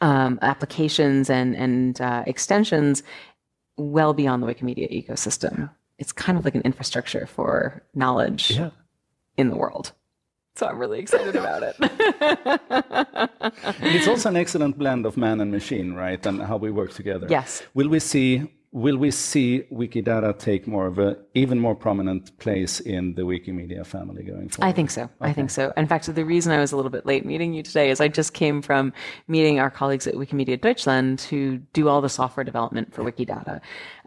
um, 0.01 0.39
applications 0.41 1.29
and 1.29 1.55
and 1.55 1.99
uh, 2.01 2.23
extensions 2.25 3.03
well 3.77 4.13
beyond 4.13 4.41
the 4.43 4.47
Wikimedia 4.47 4.89
ecosystem. 4.91 5.69
It's 5.97 6.11
kind 6.13 6.37
of 6.37 6.45
like 6.45 6.55
an 6.55 6.61
infrastructure 6.61 7.25
for 7.27 7.83
knowledge 7.93 8.51
Yeah. 8.51 8.69
in 9.37 9.49
the 9.49 9.57
world. 9.57 9.91
So 10.55 10.67
I'm 10.67 10.77
really 10.79 10.99
excited 10.99 11.35
about 11.41 11.63
it. 11.63 11.75
It's 13.81 14.07
also 14.07 14.29
an 14.29 14.35
excellent 14.37 14.77
blend 14.77 15.05
of 15.05 15.15
man 15.17 15.39
and 15.41 15.51
machine, 15.51 15.93
right? 15.93 16.25
And 16.25 16.41
how 16.41 16.57
we 16.57 16.71
work 16.71 16.93
together. 16.93 17.27
Yes. 17.29 17.63
Will 17.73 17.87
we 17.89 17.99
see 17.99 18.49
will 18.71 18.97
we 18.97 19.09
see 19.09 19.63
Wikidata 19.71 20.37
take 20.37 20.67
more 20.67 20.85
of 20.85 20.99
a 20.99 21.17
even 21.33 21.59
more 21.59 21.75
prominent 21.75 22.37
place 22.37 22.79
in 22.79 23.15
the 23.15 23.23
Wikimedia 23.23 23.85
family 23.85 24.23
going 24.23 24.49
forward? 24.49 24.69
I 24.69 24.71
think 24.71 24.91
so. 24.91 25.09
I 25.21 25.33
think 25.33 25.49
so. 25.49 25.73
In 25.75 25.87
fact, 25.87 26.13
the 26.13 26.25
reason 26.25 26.51
I 26.51 26.59
was 26.59 26.71
a 26.71 26.75
little 26.75 26.91
bit 26.91 27.05
late 27.05 27.25
meeting 27.25 27.53
you 27.53 27.63
today 27.63 27.89
is 27.89 27.99
I 27.99 28.07
just 28.09 28.33
came 28.33 28.61
from 28.61 28.93
meeting 29.27 29.59
our 29.59 29.71
colleagues 29.71 30.05
at 30.05 30.13
Wikimedia 30.13 30.59
Deutschland 30.59 31.21
who 31.21 31.57
do 31.73 31.87
all 31.87 32.01
the 32.01 32.09
software 32.09 32.43
development 32.43 32.93
for 32.93 33.03
Wikidata. 33.03 33.59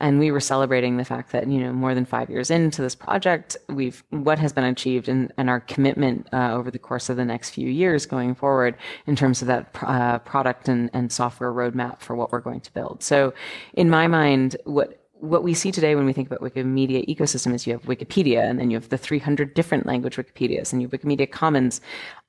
And 0.03 0.19
we 0.19 0.33
were 0.33 0.41
celebrating 0.41 0.97
the 0.97 1.05
fact 1.05 1.31
that, 1.31 1.47
you 1.47 1.61
know, 1.61 1.73
more 1.73 1.95
than 1.95 2.05
five 2.05 2.29
years 2.29 2.51
into 2.51 2.83
this 2.83 2.95
project, 2.95 3.57
we've, 3.69 4.03
what 4.11 4.38
has 4.41 4.53
been 4.53 4.65
achieved 4.65 5.09
and, 5.09 5.33
and 5.38 5.49
our 5.49 5.61
commitment 5.61 6.29
uh, 6.33 6.53
over 6.53 6.71
the 6.71 6.79
course 6.79 7.09
of 7.09 7.17
the 7.17 7.25
next 7.25 7.51
few 7.51 7.69
years 7.69 8.05
going 8.05 8.35
forward 8.35 8.77
in 9.07 9.15
terms 9.15 9.43
of 9.43 9.49
that 9.49 9.75
uh, 9.81 10.19
product 10.19 10.69
and, 10.69 10.91
and 10.93 11.12
software 11.12 11.53
roadmap 11.53 12.01
for 12.01 12.17
what 12.17 12.33
we're 12.33 12.41
going 12.41 12.61
to 12.61 12.73
build. 12.75 13.03
So 13.03 13.33
in 13.75 13.88
my 13.88 14.09
mind, 14.09 14.57
what 14.65 15.02
what 15.22 15.44
we 15.44 15.54
see 15.54 15.70
today 15.70 15.94
when 15.94 16.04
we 16.04 16.12
think 16.12 16.28
about 16.28 16.40
Wikimedia 16.40 17.06
ecosystem 17.06 17.54
is 17.54 17.64
you 17.64 17.72
have 17.72 17.82
Wikipedia 17.82 18.42
and 18.42 18.58
then 18.58 18.72
you 18.72 18.76
have 18.76 18.88
the 18.88 18.98
300 18.98 19.54
different 19.54 19.87
language 19.87 20.16
Wikipedias 20.16 20.72
and 20.72 20.82
you 20.82 20.88
have 20.88 21.00
Wikimedia 21.00 21.30
Commons. 21.30 21.80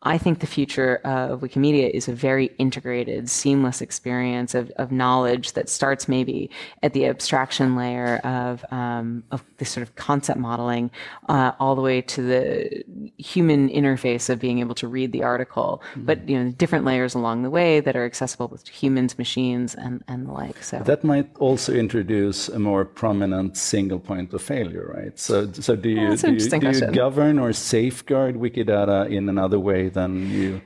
I 0.03 0.19
think 0.19 0.39
the 0.39 0.47
future 0.47 0.97
of 1.03 1.41
Wikimedia 1.41 1.89
is 1.89 2.07
a 2.07 2.13
very 2.13 2.51
integrated, 2.59 3.29
seamless 3.31 3.81
experience 3.81 4.53
of, 4.53 4.69
of 4.71 4.91
knowledge 4.91 5.53
that 5.53 5.69
starts 5.69 6.07
maybe 6.07 6.51
at 6.83 6.93
the 6.93 7.07
abstraction 7.07 7.75
layer 7.75 8.17
of, 8.17 8.63
um, 8.69 9.23
of 9.31 9.43
this 9.57 9.69
sort 9.69 9.81
of 9.81 9.95
concept 9.95 10.39
modeling, 10.39 10.91
uh, 11.29 11.53
all 11.59 11.73
the 11.73 11.81
way 11.81 12.01
to 12.01 12.21
the 12.21 12.83
human 13.17 13.69
interface 13.69 14.29
of 14.29 14.39
being 14.39 14.59
able 14.59 14.75
to 14.75 14.87
read 14.87 15.13
the 15.13 15.23
article, 15.23 15.81
but 15.95 16.29
you 16.29 16.37
know, 16.37 16.51
different 16.51 16.85
layers 16.85 17.15
along 17.15 17.41
the 17.41 17.49
way 17.49 17.79
that 17.79 17.95
are 17.95 18.05
accessible 18.05 18.49
with 18.49 18.67
humans, 18.67 19.17
machines, 19.17 19.73
and, 19.73 20.03
and 20.07 20.27
the 20.27 20.31
like. 20.31 20.61
So 20.61 20.79
That 20.79 21.03
might 21.03 21.29
also 21.39 21.73
introduce 21.73 22.49
a 22.49 22.59
more 22.59 22.82
prominent 22.85 23.57
single 23.57 23.99
point 23.99 24.33
of 24.33 24.41
failure, 24.41 24.91
right? 24.95 25.17
So, 25.19 25.51
so 25.51 25.75
do 25.75 25.89
you, 25.89 25.95
do 26.17 26.33
you, 26.33 26.39
do 26.39 26.67
you 26.87 26.91
govern 26.93 27.39
or 27.39 27.53
safeguard 27.53 28.35
Wikidata 28.35 29.09
in 29.09 29.29
another 29.29 29.59
way 29.59 29.89
than 29.89 30.29
you 30.31 30.61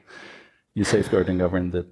you 0.76 0.84
safeguard 0.84 1.28
and 1.30 1.40
govern 1.40 1.72
the 1.72 1.88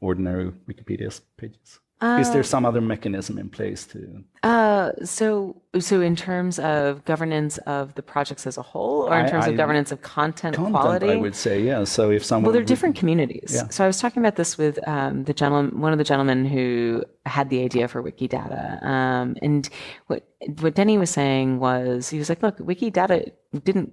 ordinary 0.00 0.50
Wikipedia 0.68 1.20
pages? 1.36 1.80
Is 2.02 2.32
there 2.32 2.42
some 2.42 2.64
other 2.66 2.80
mechanism 2.80 3.38
in 3.38 3.48
place 3.48 3.86
to? 3.86 4.24
Uh, 4.42 4.90
so, 5.04 5.62
so 5.78 6.00
in 6.00 6.16
terms 6.16 6.58
of 6.58 7.04
governance 7.04 7.58
of 7.58 7.94
the 7.94 8.02
projects 8.02 8.44
as 8.46 8.58
a 8.58 8.62
whole, 8.62 9.02
or 9.08 9.16
in 9.18 9.26
I- 9.26 9.28
terms 9.30 9.44
I- 9.46 9.50
of 9.50 9.56
governance 9.56 9.92
of 9.92 10.02
content, 10.02 10.56
Content, 10.56 10.74
quality? 10.74 11.10
I 11.10 11.16
would 11.16 11.36
say, 11.36 11.62
yeah. 11.62 11.84
So 11.84 12.10
if 12.10 12.24
someone 12.24 12.44
Well, 12.44 12.52
they're 12.52 12.60
would- 12.62 12.66
different 12.66 12.96
communities. 12.96 13.52
Yeah. 13.54 13.68
So 13.68 13.84
I 13.84 13.86
was 13.86 14.00
talking 14.00 14.20
about 14.20 14.34
this 14.36 14.58
with 14.58 14.78
um, 14.88 15.24
the 15.24 15.32
gentleman, 15.32 15.80
one 15.80 15.92
of 15.92 15.98
the 15.98 16.04
gentlemen 16.04 16.44
who 16.44 17.04
had 17.24 17.50
the 17.50 17.62
idea 17.62 17.86
for 17.86 18.02
Wikidata, 18.02 18.82
um, 18.84 19.36
and 19.40 19.68
what 20.08 20.26
what 20.60 20.74
Denny 20.74 20.98
was 20.98 21.10
saying 21.10 21.60
was 21.60 22.08
he 22.10 22.18
was 22.18 22.28
like, 22.28 22.42
"Look, 22.42 22.58
Wikidata 22.58 23.30
didn't." 23.62 23.92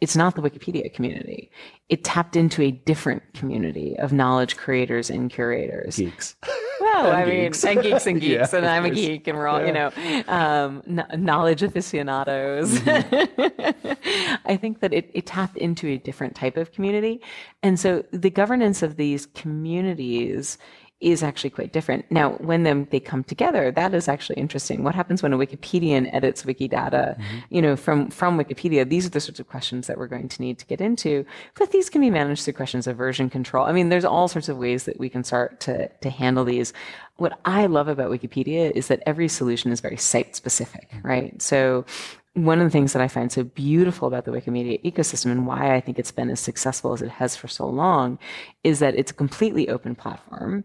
It's 0.00 0.16
not 0.16 0.34
the 0.34 0.42
Wikipedia 0.42 0.92
community. 0.92 1.50
It 1.90 2.04
tapped 2.04 2.34
into 2.36 2.62
a 2.62 2.70
different 2.70 3.22
community 3.34 3.96
of 3.98 4.12
knowledge 4.12 4.56
creators 4.56 5.10
and 5.10 5.30
curators. 5.30 5.96
geeks. 5.96 6.36
Well, 6.82 7.12
I 7.12 7.26
geeks. 7.26 7.62
mean, 7.62 7.72
and 7.76 7.82
geeks 7.84 8.06
and 8.06 8.22
Yeah, 8.22 8.38
geeks, 8.38 8.54
and 8.54 8.66
I'm 8.66 8.86
a 8.86 8.90
geek, 8.90 9.28
and 9.28 9.36
we're 9.36 9.46
all, 9.46 9.64
you 9.64 9.70
know, 9.70 9.92
um, 10.28 10.82
kn- 10.86 11.06
knowledge 11.24 11.62
aficionados. 11.62 12.78
Mm-hmm. 12.78 14.40
I 14.46 14.56
think 14.56 14.80
that 14.80 14.94
it, 14.94 15.10
it 15.12 15.26
tapped 15.26 15.58
into 15.58 15.88
a 15.88 15.98
different 15.98 16.34
type 16.34 16.56
of 16.56 16.72
community. 16.72 17.20
And 17.62 17.78
so 17.78 18.02
the 18.12 18.30
governance 18.30 18.82
of 18.82 18.96
these 18.96 19.26
communities 19.26 20.56
is 21.00 21.22
actually 21.22 21.50
quite 21.50 21.72
different. 21.72 22.04
Now, 22.10 22.32
when 22.32 22.62
them 22.62 22.86
they 22.90 23.00
come 23.00 23.24
together, 23.24 23.70
that 23.72 23.94
is 23.94 24.06
actually 24.06 24.36
interesting. 24.36 24.84
What 24.84 24.94
happens 24.94 25.22
when 25.22 25.32
a 25.32 25.38
Wikipedian 25.38 26.12
edits 26.12 26.42
Wikidata, 26.42 27.18
mm-hmm. 27.18 27.38
you 27.48 27.62
know, 27.62 27.74
from 27.74 28.10
from 28.10 28.38
Wikipedia? 28.38 28.88
These 28.88 29.06
are 29.06 29.10
the 29.10 29.20
sorts 29.20 29.40
of 29.40 29.48
questions 29.48 29.86
that 29.86 29.96
we're 29.96 30.06
going 30.06 30.28
to 30.28 30.42
need 30.42 30.58
to 30.58 30.66
get 30.66 30.80
into. 30.80 31.24
But 31.58 31.72
these 31.72 31.88
can 31.88 32.02
be 32.02 32.10
managed 32.10 32.44
through 32.44 32.52
questions 32.54 32.86
of 32.86 32.96
version 32.96 33.30
control. 33.30 33.64
I 33.64 33.72
mean, 33.72 33.88
there's 33.88 34.04
all 34.04 34.28
sorts 34.28 34.48
of 34.48 34.58
ways 34.58 34.84
that 34.84 35.00
we 35.00 35.08
can 35.08 35.24
start 35.24 35.60
to 35.60 35.88
to 35.88 36.10
handle 36.10 36.44
these. 36.44 36.72
What 37.16 37.38
I 37.44 37.66
love 37.66 37.88
about 37.88 38.10
Wikipedia 38.10 38.70
is 38.70 38.88
that 38.88 39.02
every 39.06 39.28
solution 39.28 39.72
is 39.72 39.80
very 39.80 39.96
site 39.96 40.36
specific, 40.36 40.90
mm-hmm. 40.90 41.08
right? 41.08 41.42
So 41.42 41.86
one 42.34 42.60
of 42.60 42.64
the 42.64 42.70
things 42.70 42.92
that 42.92 43.02
I 43.02 43.08
find 43.08 43.32
so 43.32 43.42
beautiful 43.42 44.06
about 44.06 44.24
the 44.24 44.30
Wikimedia 44.30 44.82
ecosystem 44.84 45.32
and 45.32 45.46
why 45.46 45.74
I 45.74 45.80
think 45.80 45.98
it's 45.98 46.12
been 46.12 46.30
as 46.30 46.40
successful 46.40 46.92
as 46.92 47.02
it 47.02 47.10
has 47.10 47.34
for 47.34 47.48
so 47.48 47.66
long 47.66 48.18
is 48.62 48.78
that 48.78 48.94
it's 48.94 49.10
a 49.10 49.14
completely 49.14 49.68
open 49.68 49.94
platform 49.96 50.64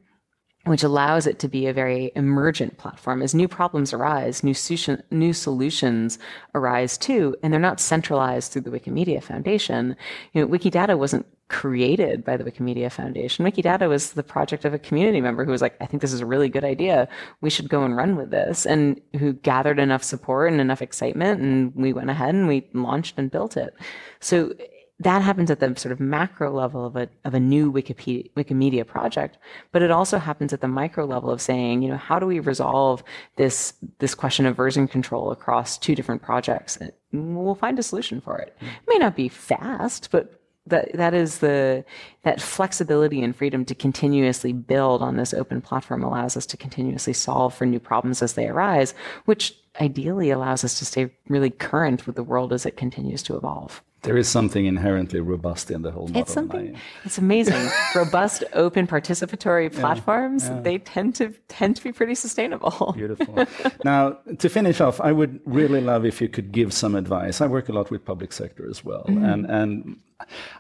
which 0.66 0.84
allows 0.84 1.28
it 1.28 1.40
to 1.40 1.48
be 1.48 1.68
a 1.68 1.74
very 1.74 2.12
emergent 2.16 2.78
platform. 2.78 3.22
As 3.22 3.36
new 3.36 3.48
problems 3.48 3.94
arise, 3.94 4.44
new, 4.44 4.54
solution, 4.54 5.02
new 5.12 5.32
solutions 5.32 6.18
arise 6.56 6.98
too, 6.98 7.36
and 7.42 7.54
they're 7.54 7.60
not 7.60 7.80
centralized 7.80 8.52
through 8.52 8.64
the 8.64 8.72
Wikimedia 8.72 9.24
Foundation. 9.24 9.96
You 10.34 10.42
know, 10.42 10.48
Wikidata 10.48 10.98
wasn't 10.98 11.28
created 11.48 12.26
by 12.26 12.36
the 12.36 12.44
Wikimedia 12.44 12.92
Foundation. 12.92 13.46
Wikidata 13.46 13.88
was 13.88 14.14
the 14.14 14.24
project 14.24 14.66
of 14.66 14.74
a 14.74 14.80
community 14.80 15.22
member 15.22 15.46
who 15.46 15.52
was 15.52 15.62
like, 15.62 15.76
I 15.80 15.86
think 15.86 16.02
this 16.02 16.14
is 16.14 16.22
a 16.22 16.26
really 16.26 16.50
good 16.50 16.64
idea. 16.64 17.08
We 17.42 17.52
should 17.52 17.70
go 17.70 17.84
and 17.84 17.96
run 17.96 18.16
with 18.16 18.32
this. 18.32 18.66
And 18.66 19.00
who 19.20 19.34
gathered 19.34 19.78
enough 19.78 20.04
support 20.04 20.52
and 20.52 20.60
enough 20.60 20.82
excitement. 20.82 21.42
And 21.42 21.76
we 21.76 21.94
went 21.94 22.10
ahead 22.10 22.34
and 22.34 22.48
we 22.48 22.68
launched 22.74 23.20
and 23.20 23.30
built 23.30 23.56
it. 23.56 23.76
So 24.20 24.54
that 25.00 25.22
happens 25.22 25.52
at 25.52 25.60
the 25.60 25.76
sort 25.76 25.92
of 25.92 26.00
macro 26.00 26.52
level 26.54 26.86
of 26.86 26.96
a, 26.96 27.10
of 27.26 27.34
a 27.34 27.40
new 27.40 27.72
Wikipedia, 27.72 28.32
Wikimedia 28.34 28.88
project, 28.88 29.38
but 29.72 29.82
it 29.82 29.92
also 29.92 30.18
happens 30.18 30.54
at 30.54 30.62
the 30.62 30.68
micro 30.68 31.06
level 31.06 31.30
of 31.30 31.42
saying, 31.42 31.82
you 31.82 31.90
know, 31.90 31.98
how 31.98 32.18
do 32.18 32.26
we 32.26 32.40
resolve 32.40 33.04
this, 33.36 33.74
this 34.00 34.16
question 34.16 34.46
of 34.46 34.56
version 34.56 34.88
control 34.88 35.32
across 35.32 35.78
two 35.78 35.96
different 35.96 36.22
projects? 36.22 36.78
And 36.78 36.94
we'll 37.12 37.56
find 37.56 37.78
a 37.78 37.84
solution 37.84 38.22
for 38.22 38.38
it. 38.38 38.56
Hmm. 38.60 38.68
It 38.68 38.88
may 38.88 38.98
not 38.98 39.18
be 39.18 39.28
fast, 39.28 40.12
but 40.12 40.42
that, 40.68 40.94
that 40.94 41.14
is 41.14 41.40
the, 41.40 41.84
that 42.24 42.42
flexibility 42.42 43.22
and 43.22 43.36
freedom 43.36 43.66
to 43.66 43.76
continuously 43.76 44.54
build 44.54 45.02
on 45.02 45.18
this 45.18 45.34
open 45.34 45.62
platform 45.62 46.04
allows 46.04 46.38
us 46.38 46.46
to 46.48 46.58
continuously 46.58 47.14
solve 47.14 47.54
for 47.54 47.66
new 47.66 47.80
problems 47.80 48.24
as 48.24 48.34
they 48.34 48.48
arise, 48.48 48.94
which 49.26 49.56
ideally 49.80 50.32
allows 50.32 50.64
us 50.64 50.80
to 50.80 50.86
stay 50.86 51.12
really 51.28 51.50
current 51.50 52.08
with 52.08 52.16
the 52.16 52.24
world 52.24 52.54
as 52.54 52.66
it 52.66 52.78
continues 52.78 53.22
to 53.24 53.36
evolve. 53.36 53.84
There 54.06 54.18
is 54.18 54.28
something 54.28 54.66
inherently 54.66 55.20
robust 55.20 55.72
in 55.72 55.82
the 55.82 55.92
whole 55.92 56.08
model. 56.08 56.22
It's 56.22 56.34
something. 56.34 56.78
It's 57.04 57.18
amazing. 57.18 57.70
Robust, 57.96 58.44
open, 58.54 58.88
participatory 58.88 59.72
platforms. 59.74 60.50
They 60.64 60.78
tend 60.80 61.16
to 61.16 61.34
tend 61.48 61.76
to 61.78 61.84
be 61.84 61.92
pretty 61.92 62.16
sustainable. 62.16 62.94
Beautiful. 62.96 63.46
now, 63.84 64.18
to 64.40 64.48
finish 64.50 64.80
off, 64.82 65.02
I 65.02 65.12
would 65.12 65.40
really 65.46 65.82
love 65.82 66.06
if 66.06 66.22
you 66.22 66.30
could 66.30 66.52
give 66.52 66.72
some 66.74 66.96
advice. 66.96 67.42
I 67.42 67.48
work 67.48 67.70
a 67.70 67.74
lot 67.74 67.90
with 67.92 68.06
public 68.06 68.32
sector 68.34 68.68
as 68.70 68.84
well, 68.86 69.06
Mm-hmm. 69.08 69.26
and 69.32 69.46
and 69.60 69.98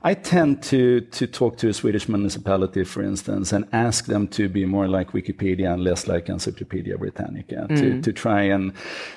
I 0.03 0.13
tend 0.13 0.61
to, 0.63 1.01
to 1.01 1.27
talk 1.27 1.57
to 1.57 1.69
a 1.69 1.73
Swedish 1.73 2.09
municipality, 2.09 2.83
for 2.83 3.01
instance, 3.01 3.53
and 3.53 3.65
ask 3.71 4.05
them 4.05 4.27
to 4.29 4.49
be 4.49 4.65
more 4.65 4.87
like 4.87 5.11
Wikipedia 5.11 5.73
and 5.73 5.83
less 5.83 6.07
like 6.07 6.27
Encyclopedia 6.27 6.97
Britannica, 6.97 7.67
mm. 7.69 7.77
to, 7.77 8.01
to 8.01 8.13
try 8.13 8.41
and, 8.41 8.73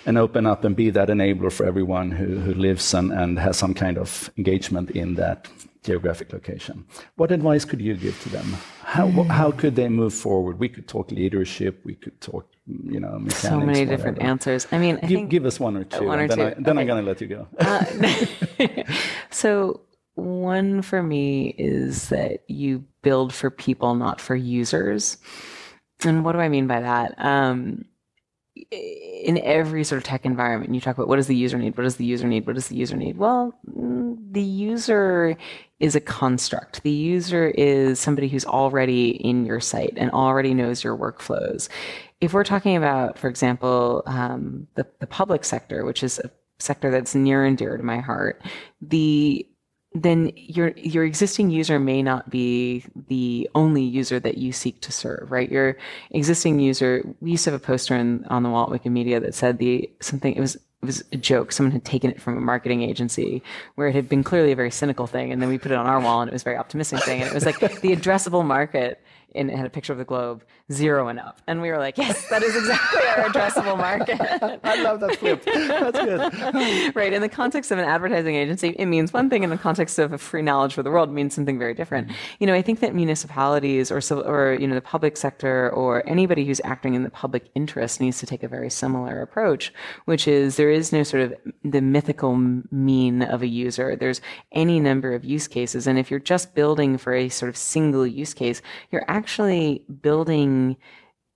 and 0.07 0.17
open 0.17 0.47
up 0.47 0.65
and 0.65 0.77
be 0.77 0.91
that 0.91 1.09
enabler 1.09 1.51
for 1.51 1.67
everyone 1.67 2.13
who, 2.13 2.39
who 2.39 2.55
lives 2.55 2.95
and, 2.95 3.13
and 3.13 3.39
has 3.39 3.57
some 3.57 3.75
kind 3.75 3.99
of 3.99 4.31
engagement 4.39 4.93
in 4.93 5.17
that 5.17 5.49
geographic 5.83 6.33
location. 6.33 6.85
What 7.17 7.33
advice 7.33 7.65
could 7.65 7.81
you 7.81 7.97
give 7.97 8.21
to 8.23 8.29
them? 8.29 8.57
How, 8.85 9.09
mm. 9.09 9.27
how 9.27 9.51
could 9.51 9.75
they 9.75 9.89
move 9.89 10.15
forward? 10.15 10.61
We 10.61 10.69
could 10.69 10.87
talk 10.87 11.11
leadership, 11.11 11.81
we 11.85 11.95
could 11.95 12.21
talk, 12.21 12.49
you 12.67 13.01
know, 13.01 13.19
mechanics. 13.19 13.41
So 13.41 13.59
many 13.59 13.81
whatever. 13.81 13.91
different 13.91 14.23
answers. 14.23 14.69
I 14.71 14.79
mean, 14.79 15.01
I 15.03 15.07
give, 15.07 15.29
give, 15.29 15.47
us 15.47 15.59
one 15.59 15.77
or 15.77 15.85
two, 15.85 16.07
one 16.07 16.21
or 16.21 16.29
then, 16.29 16.39
two. 16.39 16.45
I, 16.45 16.55
then 16.55 16.79
okay. 16.79 16.81
I'm 16.81 16.87
going 16.87 17.05
to 17.05 17.09
let 17.11 17.21
you 17.21 17.27
go. 17.27 17.49
Uh, 17.59 18.85
so 19.31 19.81
one 20.19 20.83
for 20.83 21.03
me 21.03 21.55
is 21.57 22.09
that 22.09 22.43
you 22.49 22.85
build 23.03 23.33
for 23.33 23.51
people, 23.51 23.95
not 23.95 24.21
for 24.21 24.35
users. 24.35 25.17
And 26.05 26.25
what 26.25 26.33
do 26.33 26.39
I 26.39 26.49
mean 26.49 26.67
by 26.67 26.81
that? 26.81 27.15
Um, 27.19 27.85
in 28.71 29.39
every 29.39 29.85
sort 29.85 29.99
of 29.99 30.05
tech 30.05 30.25
environment, 30.25 30.75
you 30.75 30.81
talk 30.81 30.97
about 30.97 31.09
what 31.09 31.17
does 31.17 31.29
the 31.29 31.37
user 31.37 31.59
need? 31.59 31.77
What 31.77 31.85
does 31.85 31.97
the 31.97 32.05
user 32.05 32.27
need? 32.27 32.47
What 32.47 32.57
does 32.57 32.69
the 32.69 32.77
user 32.77 32.97
need? 32.97 33.17
Well, 33.17 33.55
mm, 33.69 34.17
the 34.31 34.43
user 34.43 35.37
is 35.81 35.95
a 35.95 36.01
construct. 36.01 36.83
The 36.83 36.91
user 36.91 37.49
is 37.49 38.01
somebody 38.01 38.29
who's 38.29 38.45
already 38.45 39.11
in 39.11 39.47
your 39.47 39.61
site 39.61 39.95
and 39.97 40.11
already 40.11 40.55
knows 40.55 40.83
your 40.83 40.97
workflows. 40.97 41.69
If 42.21 42.33
we're 42.33 42.45
talking 42.45 42.77
about, 42.77 43.19
for 43.19 43.29
example, 43.29 44.03
um, 44.07 44.67
the, 44.75 44.87
the 44.99 45.07
public 45.07 45.45
sector, 45.45 45.85
which 45.85 46.03
is 46.03 46.19
a 46.19 46.31
sector 46.59 46.91
that's 46.91 47.15
near 47.15 47.45
and 47.45 47.57
dear 47.57 47.77
to 47.77 47.83
my 47.83 47.99
heart, 47.99 48.43
the 48.81 49.47
then 50.03 50.33
your 50.35 50.71
your 50.77 51.05
existing 51.05 51.51
user 51.51 51.79
may 51.79 52.03
not 52.03 52.31
be 52.31 52.85
the 53.09 53.49
only 53.55 53.83
user 53.83 54.21
that 54.21 54.39
you 54.39 54.53
seek 54.53 54.81
to 54.83 54.93
serve, 54.93 55.31
right? 55.31 55.51
Your 55.51 55.77
existing 56.11 56.61
user. 56.61 57.05
We 57.21 57.33
used 57.33 57.45
to 57.45 57.53
have 57.53 57.61
a 57.61 57.65
poster 57.65 57.95
in, 57.95 58.25
on 58.27 58.43
the 58.43 58.51
wall 58.51 58.73
at 58.73 58.83
Wikimedia 58.83 59.21
that 59.21 59.35
said 59.35 59.59
the 59.59 59.91
something. 60.01 60.35
It 60.35 60.41
was 60.41 60.57
it 60.57 60.87
was 60.87 61.05
a 61.13 61.17
joke. 61.17 61.53
Someone 61.53 61.73
had 61.73 61.85
taken 61.85 62.11
it 62.11 62.21
from 62.21 62.37
a 62.37 62.41
marketing 62.41 62.83
agency 62.83 63.43
where 63.75 63.89
it 63.89 63.95
had 63.95 64.09
been 64.09 64.23
clearly 64.23 64.53
a 64.53 64.57
very 64.57 64.71
cynical 64.71 65.07
thing, 65.07 65.33
and 65.33 65.43
then 65.43 65.49
we 65.49 65.59
put 65.59 65.73
it 65.73 65.79
on 65.79 65.87
our 65.87 66.01
wall, 66.01 66.21
and 66.21 66.29
it 66.29 66.33
was 66.33 66.43
a 66.43 66.45
very 66.45 66.57
optimistic 66.57 67.03
thing. 67.03 67.21
And 67.21 67.31
it 67.31 67.35
was 67.35 67.47
like 67.47 67.59
the 67.59 67.97
addressable 67.97 68.45
market 68.45 69.03
and 69.35 69.51
it 69.51 69.57
had 69.57 69.67
a 69.67 69.71
picture 69.71 69.93
of 69.93 69.99
the 69.99 70.05
globe, 70.05 70.43
zero 70.73 71.09
and 71.09 71.21
up. 71.21 71.41
And 71.47 71.61
we 71.61 71.71
were 71.71 71.79
like, 71.79 71.99
yes, 71.99 72.29
that 72.29 72.43
is 72.43 72.57
exactly 72.57 73.01
our 73.09 73.29
addressable 73.29 73.77
market. 73.77 74.21
I 74.65 74.83
love 74.83 75.01
that 75.01 75.17
flip. 75.17 75.45
That's 75.45 75.99
good. 75.99 76.95
right. 76.97 77.13
In 77.13 77.21
the 77.21 77.29
context 77.29 77.71
of 77.71 77.79
an 77.79 77.85
advertising 77.85 78.35
agency, 78.35 78.75
it 78.79 78.87
means 78.87 79.13
one 79.13 79.29
thing. 79.29 79.45
In 79.45 79.51
the 79.51 79.59
context 79.59 79.99
of 79.99 80.13
a 80.13 80.19
free 80.19 80.43
knowledge 80.43 80.75
for 80.75 80.83
the 80.83 80.91
world, 80.91 81.11
it 81.11 81.13
means 81.13 81.35
something 81.35 81.59
very 81.59 81.75
different. 81.75 82.11
You 82.39 82.47
know, 82.47 82.55
I 82.55 82.63
think 82.63 82.81
that 82.81 82.95
municipalities 82.95 83.91
or, 83.91 84.01
or, 84.25 84.57
you 84.59 84.67
know, 84.67 84.75
the 84.75 84.81
public 84.81 85.17
sector 85.17 85.71
or 85.71 86.09
anybody 86.09 86.45
who's 86.45 86.61
acting 86.65 86.95
in 86.95 87.03
the 87.03 87.11
public 87.11 87.51
interest 87.55 88.01
needs 88.01 88.19
to 88.19 88.27
take 88.27 88.43
a 88.43 88.49
very 88.49 88.71
similar 88.71 89.21
approach, 89.21 89.73
which 90.07 90.27
is 90.27 90.57
there 90.57 90.71
is 90.71 90.93
no 90.93 91.03
sort 91.03 91.23
of 91.23 91.35
the 91.65 91.83
mythical 91.83 92.35
mean 92.71 93.23
of 93.23 93.43
a 93.43 93.47
user. 93.47 93.95
There's 93.95 94.21
any 94.53 94.81
number 94.81 95.15
of 95.15 95.25
use 95.25 95.47
cases. 95.47 95.87
And 95.87 95.99
if 95.99 96.11
you're 96.11 96.19
just 96.19 96.55
building 96.55 96.97
for 96.99 97.15
a 97.15 97.29
sort 97.29 97.51
of 97.51 97.57
single 97.57 98.07
use 98.07 98.35
case, 98.35 98.63
you're 98.91 99.05
actually 99.09 99.18
building 100.01 100.77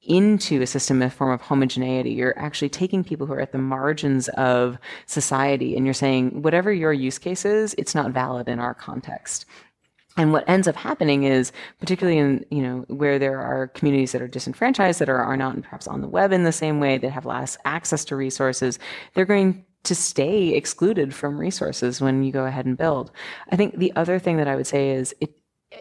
into 0.02 0.60
a 0.60 0.66
system, 0.66 1.00
a 1.00 1.10
form 1.10 1.30
of 1.30 1.40
homogeneity. 1.40 2.10
You're 2.10 2.38
actually 2.38 2.68
taking 2.68 3.04
people 3.04 3.26
who 3.26 3.34
are 3.34 3.40
at 3.40 3.52
the 3.52 3.58
margins 3.58 4.28
of 4.30 4.78
society 5.06 5.76
and 5.76 5.84
you're 5.84 5.94
saying, 5.94 6.42
whatever 6.42 6.72
your 6.72 6.92
use 6.92 7.18
case 7.18 7.44
is, 7.44 7.74
it's 7.78 7.94
not 7.94 8.10
valid 8.10 8.48
in 8.48 8.58
our 8.58 8.74
context. 8.74 9.46
And 10.16 10.32
what 10.32 10.46
ends 10.48 10.68
up 10.68 10.76
happening 10.76 11.22
is, 11.22 11.52
particularly 11.78 12.18
in, 12.18 12.44
you 12.50 12.62
know, 12.62 12.84
where 12.88 13.18
there 13.18 13.40
are 13.40 13.68
communities 13.68 14.12
that 14.12 14.20
are 14.20 14.28
disenfranchised, 14.28 14.98
that 14.98 15.08
are, 15.08 15.22
are 15.22 15.36
not 15.36 15.62
perhaps 15.62 15.86
on 15.86 16.02
the 16.02 16.08
web 16.08 16.32
in 16.32 16.44
the 16.44 16.52
same 16.52 16.80
way, 16.80 16.98
that 16.98 17.10
have 17.10 17.24
less 17.24 17.56
access 17.64 18.04
to 18.06 18.16
resources, 18.16 18.78
they're 19.14 19.24
going 19.24 19.64
to 19.84 19.94
stay 19.94 20.48
excluded 20.48 21.14
from 21.14 21.38
resources 21.38 22.00
when 22.00 22.22
you 22.22 22.30
go 22.30 22.44
ahead 22.44 22.66
and 22.66 22.76
build. 22.76 23.10
I 23.50 23.56
think 23.56 23.78
the 23.78 23.92
other 23.96 24.18
thing 24.18 24.36
that 24.36 24.48
I 24.48 24.54
would 24.54 24.66
say 24.66 24.90
is 24.90 25.14
it, 25.20 25.34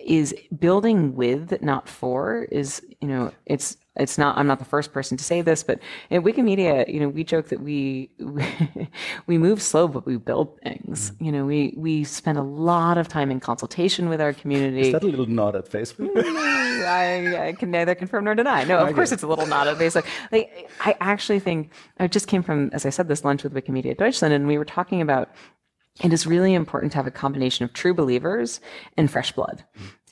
is 0.03 0.33
building 0.57 1.15
with, 1.15 1.61
not 1.61 1.87
for, 1.87 2.43
is, 2.51 2.81
you 3.01 3.07
know, 3.07 3.31
it's 3.45 3.77
it's 3.97 4.17
not 4.17 4.37
i'm 4.37 4.47
not 4.47 4.57
the 4.57 4.65
first 4.65 4.93
person 4.93 5.17
to 5.17 5.23
say 5.23 5.41
this 5.41 5.63
but 5.63 5.79
in 6.09 6.23
wikimedia 6.23 6.91
you 6.91 6.99
know 6.99 7.09
we 7.09 7.23
joke 7.23 7.49
that 7.49 7.59
we 7.59 8.09
we, 9.27 9.37
move 9.37 9.61
slow 9.61 9.87
but 9.87 10.05
we 10.05 10.15
build 10.17 10.57
things. 10.61 11.11
Mm-hmm. 11.11 11.25
you 11.25 11.31
know 11.31 11.45
we 11.45 11.73
we 11.75 12.03
spend 12.05 12.37
a 12.37 12.43
lot 12.43 12.97
of 12.97 13.07
time 13.09 13.29
in 13.31 13.39
consultation 13.39 14.07
with 14.07 14.21
our 14.21 14.33
community. 14.33 14.81
Is 14.81 14.93
that 14.93 15.03
a 15.03 15.07
little 15.07 15.25
nod 15.25 15.55
at 15.55 15.69
facebook 15.69 16.09
I, 16.15 17.47
I, 17.49 17.53
can 17.53 17.69
neither 17.69 17.93
confirm 17.93 18.23
nor 18.23 18.35
deny. 18.35 18.63
No 18.63 18.79
of 18.79 18.87
I 18.87 18.93
course 18.93 19.11
it's 19.11 19.23
a 19.23 19.27
little 19.27 19.45
nod 19.45 19.67
at 19.67 19.77
facebook 19.77 20.05
like 20.31 20.69
i 20.79 20.95
actually 21.01 21.39
think 21.39 21.71
i 21.99 22.07
just 22.07 22.27
came 22.27 22.43
from 22.43 22.69
as 22.73 22.85
i 22.85 22.89
said 22.89 23.07
this 23.09 23.25
lunch 23.25 23.43
with 23.43 23.53
wikimedia 23.53 23.97
deutschland 23.97 24.33
and 24.33 24.47
we 24.47 24.57
were 24.57 24.65
talking 24.65 25.01
about 25.01 25.31
it 26.03 26.13
is 26.13 26.25
really 26.25 26.53
important 26.53 26.91
to 26.93 26.97
have 26.97 27.07
a 27.07 27.11
combination 27.11 27.63
of 27.63 27.73
true 27.73 27.93
believers 27.93 28.59
and 28.97 29.09
fresh 29.09 29.31
blood. 29.31 29.63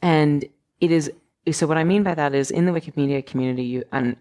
And 0.02 0.45
it 0.80 0.91
is 0.91 1.12
so 1.52 1.65
what 1.65 1.78
I 1.78 1.84
mean 1.84 2.04
by 2.04 2.13
that 2.15 2.36
is 2.36 2.52
in 2.52 2.65
the 2.65 2.71
Wikimedia 2.71 3.25
community, 3.25 3.63
you 3.63 3.84
and 3.91 4.15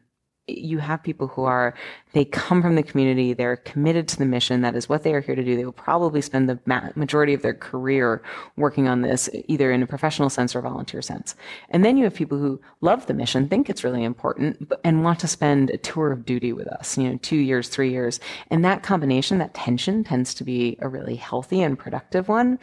you 0.48 0.78
have 0.78 1.02
people 1.02 1.28
who 1.28 1.44
are 1.44 1.74
they 2.12 2.24
come 2.24 2.62
from 2.62 2.74
the 2.74 2.82
community 2.82 3.34
they're 3.34 3.56
committed 3.56 4.08
to 4.08 4.18
the 4.18 4.24
mission 4.24 4.62
that 4.62 4.74
is 4.74 4.88
what 4.88 5.02
they 5.02 5.14
are 5.14 5.20
here 5.20 5.34
to 5.34 5.44
do. 5.44 5.56
They 5.56 5.64
will 5.64 5.72
probably 5.72 6.20
spend 6.22 6.48
the 6.48 6.58
majority 6.96 7.34
of 7.34 7.42
their 7.42 7.54
career 7.54 8.22
working 8.56 8.88
on 8.88 9.02
this 9.02 9.28
either 9.46 9.70
in 9.70 9.82
a 9.82 9.86
professional 9.86 10.30
sense 10.30 10.56
or 10.56 10.62
volunteer 10.62 11.02
sense. 11.02 11.34
And 11.70 11.84
then 11.84 11.96
you 11.96 12.04
have 12.04 12.14
people 12.14 12.38
who 12.38 12.60
love 12.80 13.06
the 13.06 13.14
mission 13.14 13.48
think 13.48 13.68
it's 13.68 13.84
really 13.84 14.04
important 14.04 14.72
and 14.84 15.04
want 15.04 15.20
to 15.20 15.28
spend 15.28 15.70
a 15.70 15.78
tour 15.78 16.12
of 16.12 16.24
duty 16.24 16.52
with 16.52 16.68
us 16.68 16.96
you 16.96 17.08
know 17.08 17.18
two 17.22 17.36
years 17.36 17.68
three 17.68 17.90
years. 17.90 18.20
And 18.50 18.64
that 18.64 18.82
combination 18.82 19.38
that 19.38 19.54
tension 19.54 20.04
tends 20.04 20.34
to 20.34 20.44
be 20.44 20.76
a 20.80 20.88
really 20.88 21.16
healthy 21.16 21.62
and 21.62 21.78
productive 21.78 22.28
one. 22.28 22.58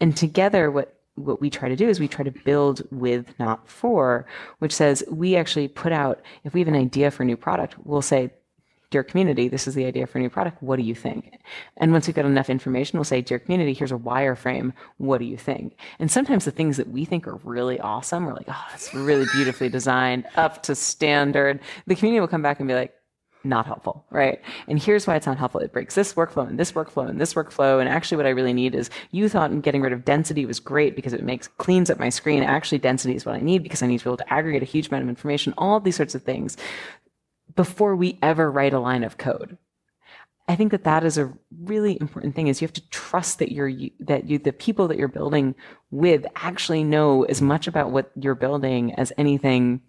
And 0.00 0.16
together 0.16 0.70
what 0.70 0.95
what 1.16 1.40
we 1.40 1.50
try 1.50 1.68
to 1.68 1.76
do 1.76 1.88
is 1.88 1.98
we 1.98 2.08
try 2.08 2.24
to 2.24 2.30
build 2.30 2.82
with, 2.90 3.38
not 3.38 3.68
for, 3.68 4.26
which 4.58 4.72
says 4.72 5.02
we 5.10 5.36
actually 5.36 5.68
put 5.68 5.92
out, 5.92 6.20
if 6.44 6.54
we 6.54 6.60
have 6.60 6.68
an 6.68 6.76
idea 6.76 7.10
for 7.10 7.22
a 7.22 7.26
new 7.26 7.36
product, 7.36 7.74
we'll 7.84 8.02
say, 8.02 8.30
Dear 8.90 9.02
community, 9.02 9.48
this 9.48 9.66
is 9.66 9.74
the 9.74 9.84
idea 9.84 10.06
for 10.06 10.18
a 10.18 10.20
new 10.20 10.30
product. 10.30 10.62
What 10.62 10.76
do 10.76 10.82
you 10.82 10.94
think? 10.94 11.40
And 11.76 11.90
once 11.90 12.06
we've 12.06 12.14
got 12.14 12.24
enough 12.24 12.48
information, 12.48 12.98
we'll 12.98 13.04
say, 13.04 13.20
Dear 13.20 13.40
community, 13.40 13.74
here's 13.74 13.90
a 13.90 13.96
wireframe. 13.96 14.72
What 14.98 15.18
do 15.18 15.24
you 15.24 15.36
think? 15.36 15.76
And 15.98 16.08
sometimes 16.08 16.44
the 16.44 16.52
things 16.52 16.76
that 16.76 16.88
we 16.88 17.04
think 17.04 17.26
are 17.26 17.34
really 17.42 17.80
awesome, 17.80 18.24
we're 18.24 18.34
like, 18.34 18.46
oh, 18.48 18.64
it's 18.74 18.94
really 18.94 19.26
beautifully 19.32 19.68
designed, 19.68 20.26
up 20.36 20.62
to 20.64 20.76
standard. 20.76 21.58
The 21.88 21.96
community 21.96 22.20
will 22.20 22.28
come 22.28 22.42
back 22.42 22.60
and 22.60 22.68
be 22.68 22.74
like, 22.74 22.94
not 23.48 23.66
helpful, 23.66 24.04
right? 24.10 24.40
And 24.68 24.82
here's 24.82 25.06
why 25.06 25.16
it's 25.16 25.26
not 25.26 25.38
helpful. 25.38 25.60
It 25.60 25.72
breaks 25.72 25.94
this 25.94 26.14
workflow 26.14 26.48
and 26.48 26.58
this 26.58 26.72
workflow 26.72 27.08
and 27.08 27.20
this 27.20 27.34
workflow. 27.34 27.80
And 27.80 27.88
actually 27.88 28.16
what 28.16 28.26
I 28.26 28.30
really 28.30 28.52
need 28.52 28.74
is 28.74 28.90
you 29.10 29.28
thought 29.28 29.62
getting 29.62 29.82
rid 29.82 29.92
of 29.92 30.04
density 30.04 30.46
was 30.46 30.60
great 30.60 30.96
because 30.96 31.12
it 31.12 31.22
makes 31.22 31.48
cleans 31.48 31.90
up 31.90 31.98
my 31.98 32.08
screen. 32.08 32.42
Actually 32.42 32.78
density 32.78 33.14
is 33.14 33.24
what 33.24 33.34
I 33.34 33.40
need 33.40 33.62
because 33.62 33.82
I 33.82 33.86
need 33.86 33.98
to 33.98 34.04
be 34.04 34.10
able 34.10 34.16
to 34.18 34.32
aggregate 34.32 34.62
a 34.62 34.66
huge 34.66 34.88
amount 34.88 35.04
of 35.04 35.08
information, 35.08 35.54
all 35.56 35.76
of 35.76 35.84
these 35.84 35.96
sorts 35.96 36.14
of 36.14 36.22
things 36.22 36.56
before 37.54 37.96
we 37.96 38.18
ever 38.22 38.50
write 38.50 38.74
a 38.74 38.80
line 38.80 39.04
of 39.04 39.18
code. 39.18 39.56
I 40.48 40.54
think 40.54 40.70
that 40.70 40.84
that 40.84 41.02
is 41.02 41.18
a 41.18 41.32
really 41.64 41.98
important 42.00 42.36
thing 42.36 42.46
is 42.46 42.60
you 42.60 42.66
have 42.66 42.72
to 42.74 42.88
trust 42.90 43.40
that 43.40 43.50
you're, 43.50 43.72
that 44.00 44.28
you, 44.28 44.38
the 44.38 44.52
people 44.52 44.86
that 44.88 44.96
you're 44.96 45.08
building 45.08 45.56
with 45.90 46.24
actually 46.36 46.84
know 46.84 47.24
as 47.24 47.42
much 47.42 47.66
about 47.66 47.90
what 47.90 48.12
you're 48.14 48.36
building 48.36 48.94
as 48.94 49.12
anything 49.18 49.80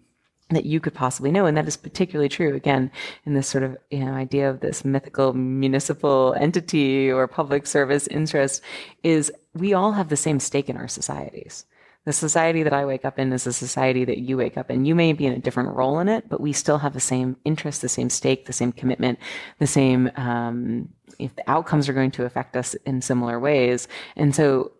that 0.50 0.64
you 0.64 0.80
could 0.80 0.94
possibly 0.94 1.30
know. 1.30 1.46
And 1.46 1.56
that 1.56 1.68
is 1.68 1.76
particularly 1.76 2.28
true, 2.28 2.54
again, 2.54 2.90
in 3.26 3.34
this 3.34 3.48
sort 3.48 3.64
of 3.64 3.76
you 3.90 4.04
know, 4.04 4.12
idea 4.12 4.48
of 4.48 4.60
this 4.60 4.84
mythical 4.84 5.32
municipal 5.34 6.34
entity 6.38 7.10
or 7.10 7.26
public 7.26 7.66
service 7.66 8.06
interest 8.06 8.62
is 9.02 9.30
we 9.54 9.74
all 9.74 9.92
have 9.92 10.08
the 10.08 10.16
same 10.16 10.40
stake 10.40 10.68
in 10.68 10.76
our 10.76 10.88
societies. 10.88 11.66
The 12.04 12.12
society 12.14 12.62
that 12.62 12.72
I 12.72 12.86
wake 12.86 13.04
up 13.04 13.18
in 13.18 13.32
is 13.34 13.46
a 13.46 13.52
society 13.52 14.06
that 14.06 14.18
you 14.18 14.38
wake 14.38 14.56
up 14.56 14.70
in. 14.70 14.86
You 14.86 14.94
may 14.94 15.12
be 15.12 15.26
in 15.26 15.34
a 15.34 15.38
different 15.38 15.76
role 15.76 15.98
in 15.98 16.08
it, 16.08 16.26
but 16.30 16.40
we 16.40 16.54
still 16.54 16.78
have 16.78 16.94
the 16.94 17.00
same 17.00 17.36
interest, 17.44 17.82
the 17.82 17.88
same 17.88 18.08
stake, 18.08 18.46
the 18.46 18.52
same 18.54 18.72
commitment, 18.72 19.18
the 19.58 19.66
same, 19.66 20.10
um, 20.16 20.88
if 21.18 21.36
the 21.36 21.50
outcomes 21.50 21.86
are 21.86 21.92
going 21.92 22.12
to 22.12 22.24
affect 22.24 22.56
us 22.56 22.72
in 22.86 23.02
similar 23.02 23.38
ways. 23.38 23.88
And 24.16 24.34
so 24.34 24.72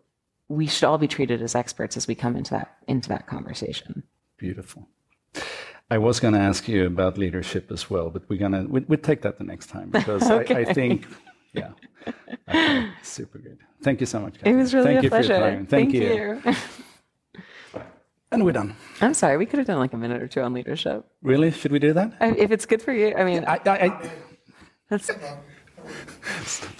we 0.47 0.65
should 0.65 0.85
all 0.85 0.97
be 0.97 1.07
treated 1.07 1.43
as 1.43 1.53
experts 1.53 1.95
as 1.95 2.07
we 2.07 2.15
come 2.15 2.35
into 2.35 2.51
that, 2.51 2.77
into 2.87 3.09
that 3.09 3.27
conversation. 3.27 4.01
Beautiful. 4.37 4.87
I 5.91 5.97
was 5.97 6.19
going 6.19 6.33
to 6.33 6.39
ask 6.39 6.67
you 6.67 6.85
about 6.85 7.17
leadership 7.17 7.71
as 7.71 7.89
well, 7.89 8.09
but 8.09 8.29
we're 8.29 8.39
gonna 8.39 8.65
we, 8.67 8.81
we'll 8.81 8.99
take 8.99 9.21
that 9.23 9.37
the 9.37 9.43
next 9.43 9.67
time 9.67 9.89
because 9.89 10.29
okay. 10.31 10.55
I, 10.55 10.59
I, 10.59 10.73
think, 10.73 11.07
yeah, 11.53 11.71
okay. 12.47 12.89
super 13.01 13.39
good. 13.39 13.57
Thank 13.81 13.99
you 13.99 14.05
so 14.05 14.19
much. 14.19 14.35
It 14.43 14.55
was 14.55 14.73
really 14.73 14.93
Thank 14.93 15.05
a 15.05 15.09
pleasure. 15.09 15.39
Thank, 15.39 15.69
Thank, 15.69 15.93
you. 15.93 16.41
you. 16.45 16.55
and 18.31 18.45
we're 18.45 18.51
done. 18.51 18.75
I'm 19.01 19.15
sorry, 19.15 19.37
we 19.37 19.47
could 19.47 19.57
have 19.57 19.67
done 19.67 19.79
like 19.79 19.93
a 19.93 19.97
minute 19.97 20.21
or 20.21 20.27
two 20.27 20.41
on 20.41 20.53
leadership. 20.53 21.05
Really? 21.23 21.49
Should 21.51 21.71
we 21.71 21.79
do 21.79 21.93
that? 21.93 22.13
I, 22.19 22.31
if 22.31 22.51
it's 22.51 22.67
good 22.67 22.81
for 22.81 22.93
you, 22.93 23.15
I 23.15 23.23
mean, 23.23 23.45
I, 23.45 23.59
I, 23.65 23.85
I 23.87 24.11
that's. 24.89 25.09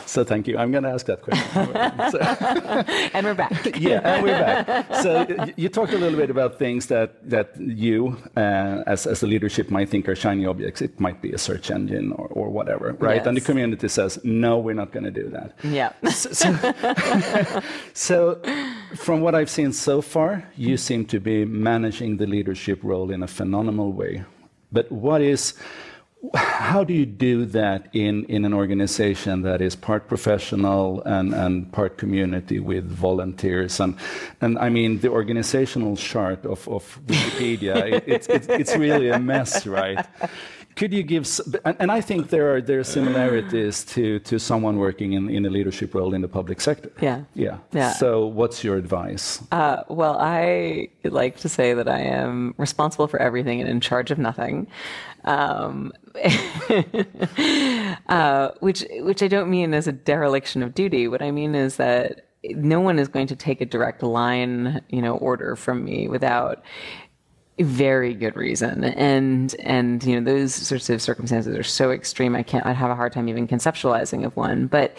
So 0.06 0.24
thank 0.24 0.48
you. 0.48 0.58
I'm 0.58 0.72
going 0.72 0.84
to 0.84 0.90
ask 0.90 1.06
that 1.06 1.22
question. 1.22 1.50
and 3.14 3.26
we're 3.26 3.34
back. 3.34 3.80
yeah, 3.80 4.02
and 4.04 4.24
we're 4.24 4.40
back. 4.40 4.96
So 4.96 5.26
you 5.56 5.70
talked 5.70 5.94
a 5.94 5.98
little 5.98 6.18
bit 6.18 6.30
about 6.30 6.60
things 6.60 6.88
that 6.88 7.30
that 7.30 7.60
you, 7.60 8.18
uh, 8.36 8.84
as 8.88 9.08
as 9.08 9.20
the 9.20 9.28
leadership, 9.28 9.70
might 9.70 9.90
think 9.90 10.08
are 10.08 10.16
shiny 10.16 10.46
objects. 10.46 10.82
It 10.82 11.00
might 11.00 11.22
be 11.22 11.32
a 11.32 11.38
search 11.38 11.72
engine 11.72 12.12
or, 12.14 12.28
or 12.28 12.50
whatever, 12.50 12.94
right? 13.00 13.18
Yes. 13.18 13.28
And 13.28 13.38
the 13.38 13.42
community 13.42 13.88
says, 13.88 14.20
no, 14.24 14.58
we're 14.58 14.76
not 14.76 14.92
going 14.92 15.06
to 15.06 15.12
do 15.12 15.30
that. 15.30 15.54
Yeah. 15.64 15.92
So, 16.10 16.32
so, 16.32 17.62
so, 17.94 18.42
from 18.96 19.22
what 19.22 19.36
I've 19.36 19.50
seen 19.50 19.74
so 19.74 20.02
far, 20.02 20.44
you 20.56 20.78
seem 20.78 21.06
to 21.06 21.20
be 21.20 21.46
managing 21.46 22.18
the 22.18 22.28
leadership 22.28 22.80
role 22.84 23.12
in 23.12 23.24
a 23.24 23.28
phenomenal 23.28 23.92
way. 23.92 24.24
But 24.72 24.92
what 24.92 25.22
is 25.22 25.54
how 26.36 26.84
do 26.84 26.94
you 26.94 27.06
do 27.06 27.46
that 27.46 27.88
in, 27.94 28.26
in 28.26 28.44
an 28.44 28.54
organization 28.54 29.42
that 29.44 29.62
is 29.62 29.76
part 29.76 30.08
professional 30.08 31.02
and, 31.04 31.34
and 31.34 31.72
part 31.72 31.98
community 31.98 32.60
with 32.60 32.86
volunteers? 32.90 33.80
And, 33.80 33.96
and 34.42 34.60
I 34.60 34.70
mean, 34.70 35.00
the 35.00 35.10
organizational 35.10 35.96
chart 35.96 36.46
of, 36.46 36.68
of 36.68 37.00
Wikipedia, 37.06 37.94
it, 37.94 38.04
it's, 38.06 38.28
it's, 38.28 38.48
it's 38.48 38.76
really 38.76 39.10
a 39.10 39.20
mess, 39.20 39.66
right? 39.66 40.06
Could 40.76 40.94
you 40.94 41.04
give, 41.04 41.28
and, 41.66 41.76
and 41.80 41.92
I 41.92 42.00
think 42.00 42.30
there 42.30 42.56
are, 42.56 42.62
there 42.62 42.80
are 42.80 42.86
similarities 42.86 43.84
to, 43.86 44.20
to 44.20 44.40
someone 44.40 44.78
working 44.78 45.14
in, 45.14 45.30
in 45.30 45.46
a 45.46 45.50
leadership 45.50 45.94
role 45.94 46.14
in 46.14 46.22
the 46.22 46.28
public 46.28 46.62
sector. 46.62 46.92
Yeah. 47.02 47.24
Yeah. 47.34 47.58
yeah. 47.74 47.92
So 47.94 48.26
what's 48.28 48.64
your 48.64 48.78
advice? 48.78 49.44
Uh, 49.52 49.84
well, 49.90 50.18
I 50.20 50.90
like 51.04 51.38
to 51.38 51.50
say 51.50 51.74
that 51.74 51.90
I 51.90 52.00
am 52.00 52.56
responsible 52.58 53.08
for 53.08 53.22
everything 53.22 53.60
and 53.60 53.70
in 53.70 53.82
charge 53.82 54.12
of 54.12 54.18
nothing. 54.18 54.68
Um, 55.26 55.92
uh, 58.08 58.50
which 58.60 58.86
which 59.00 59.22
I 59.22 59.28
don't 59.28 59.50
mean 59.50 59.74
as 59.74 59.88
a 59.88 59.92
dereliction 59.92 60.64
of 60.64 60.74
duty. 60.74 61.08
What 61.08 61.22
I 61.22 61.32
mean 61.32 61.56
is 61.56 61.78
that 61.78 62.30
no 62.44 62.80
one 62.80 63.00
is 63.00 63.08
going 63.08 63.28
to 63.28 63.36
take 63.36 63.62
a 63.62 63.66
direct 63.66 64.02
line, 64.02 64.82
you 64.90 65.02
know, 65.02 65.18
order 65.18 65.56
from 65.56 65.84
me 65.84 66.08
without 66.08 66.64
very 67.60 68.14
good 68.14 68.36
reason 68.38 68.86
and 68.86 69.54
and 69.60 70.04
you 70.06 70.20
know 70.20 70.24
those 70.24 70.56
sorts 70.56 70.90
of 70.90 71.02
circumstances 71.02 71.58
are 71.58 71.64
so 71.64 71.92
extreme 71.92 72.34
i 72.34 72.42
can't 72.42 72.66
i'd 72.66 72.76
have 72.76 72.90
a 72.90 72.96
hard 72.96 73.12
time 73.12 73.28
even 73.28 73.46
conceptualizing 73.46 74.26
of 74.26 74.34
one 74.38 74.66
but 74.66 74.96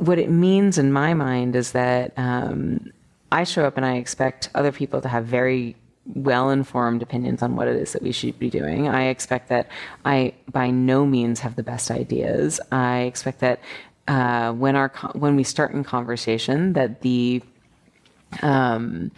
what 0.00 0.18
it 0.18 0.30
means 0.30 0.76
in 0.76 0.92
my 0.92 1.14
mind 1.14 1.56
is 1.56 1.72
that 1.72 2.12
um, 2.18 2.92
i 3.32 3.44
show 3.44 3.64
up 3.64 3.78
and 3.78 3.86
i 3.86 3.94
expect 3.94 4.50
other 4.54 4.70
people 4.70 5.00
to 5.00 5.08
have 5.08 5.24
very 5.24 5.74
well 6.14 6.50
informed 6.50 7.02
opinions 7.02 7.42
on 7.42 7.56
what 7.56 7.68
it 7.68 7.76
is 7.76 7.92
that 7.92 8.02
we 8.02 8.12
should 8.12 8.38
be 8.38 8.50
doing. 8.50 8.88
I 8.88 9.08
expect 9.08 9.48
that 9.48 9.68
I 10.04 10.34
by 10.50 10.70
no 10.70 11.04
means 11.04 11.40
have 11.40 11.56
the 11.56 11.62
best 11.62 11.90
ideas. 11.90 12.60
I 12.72 13.00
expect 13.00 13.40
that 13.40 13.60
uh, 14.06 14.52
when 14.52 14.74
our 14.74 14.88
when 15.12 15.36
we 15.36 15.44
start 15.44 15.72
in 15.72 15.84
conversation 15.84 16.72
that 16.72 17.02
the 17.02 17.42
um, 18.42 19.10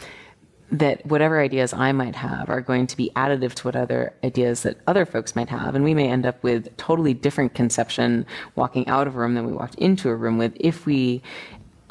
that 0.72 1.04
whatever 1.04 1.40
ideas 1.40 1.72
I 1.72 1.92
might 1.92 2.14
have 2.14 2.48
are 2.48 2.60
going 2.60 2.86
to 2.88 2.96
be 2.96 3.10
additive 3.16 3.54
to 3.54 3.66
what 3.66 3.76
other 3.76 4.14
ideas 4.22 4.62
that 4.62 4.78
other 4.86 5.04
folks 5.04 5.34
might 5.34 5.48
have. 5.48 5.74
And 5.74 5.84
we 5.84 5.94
may 5.94 6.08
end 6.08 6.26
up 6.26 6.42
with 6.42 6.76
totally 6.76 7.12
different 7.12 7.54
conception 7.54 8.24
walking 8.54 8.86
out 8.86 9.06
of 9.06 9.16
a 9.16 9.18
room 9.18 9.34
than 9.34 9.46
we 9.46 9.52
walked 9.52 9.74
into 9.76 10.08
a 10.08 10.14
room 10.14 10.38
with 10.38 10.52
if 10.60 10.86
we 10.86 11.22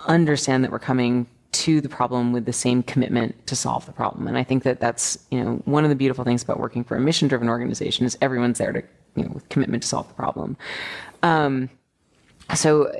understand 0.07 0.63
that 0.63 0.71
we're 0.71 0.79
coming 0.79 1.27
to 1.51 1.81
the 1.81 1.89
problem 1.89 2.31
with 2.31 2.45
the 2.45 2.53
same 2.53 2.83
commitment 2.83 3.47
to 3.47 3.55
solve 3.55 3.85
the 3.85 3.91
problem. 3.91 4.27
And 4.27 4.37
I 4.37 4.43
think 4.43 4.63
that 4.63 4.79
that's, 4.79 5.17
you 5.31 5.43
know, 5.43 5.61
one 5.65 5.83
of 5.83 5.89
the 5.89 5.95
beautiful 5.95 6.23
things 6.23 6.43
about 6.43 6.59
working 6.59 6.83
for 6.83 6.95
a 6.95 7.01
mission 7.01 7.27
driven 7.27 7.49
organization 7.49 8.05
is 8.05 8.17
everyone's 8.21 8.59
there 8.59 8.71
to, 8.71 8.83
you 9.15 9.23
know, 9.23 9.31
with 9.33 9.49
commitment 9.49 9.83
to 9.83 9.89
solve 9.89 10.07
the 10.07 10.13
problem. 10.13 10.57
Um, 11.23 11.69
so 12.53 12.91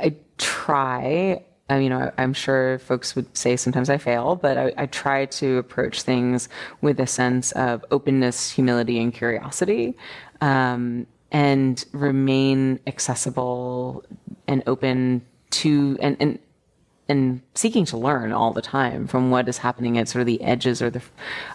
I 0.00 0.14
try, 0.38 1.42
I, 1.68 1.78
you 1.78 1.88
know, 1.88 2.12
I'm 2.18 2.34
sure 2.34 2.78
folks 2.78 3.16
would 3.16 3.36
say 3.36 3.56
sometimes 3.56 3.90
I 3.90 3.98
fail, 3.98 4.36
but 4.36 4.56
I, 4.56 4.72
I 4.76 4.86
try 4.86 5.26
to 5.26 5.58
approach 5.58 6.02
things 6.02 6.48
with 6.80 7.00
a 7.00 7.06
sense 7.06 7.52
of 7.52 7.84
openness, 7.90 8.50
humility, 8.50 9.00
and 9.00 9.12
curiosity. 9.12 9.96
Um, 10.40 11.06
and 11.30 11.84
remain 11.92 12.80
accessible 12.86 14.02
and 14.46 14.62
open 14.66 15.20
to 15.50 15.98
and, 16.00 16.16
and 16.20 16.38
and 17.08 17.40
seeking 17.54 17.84
to 17.86 17.96
learn 17.96 18.32
all 18.32 18.52
the 18.52 18.62
time 18.62 19.06
from 19.06 19.30
what 19.30 19.48
is 19.48 19.58
happening 19.58 19.98
at 19.98 20.08
sort 20.08 20.20
of 20.20 20.26
the 20.26 20.42
edges 20.42 20.82
or 20.82 20.90
the 20.90 21.02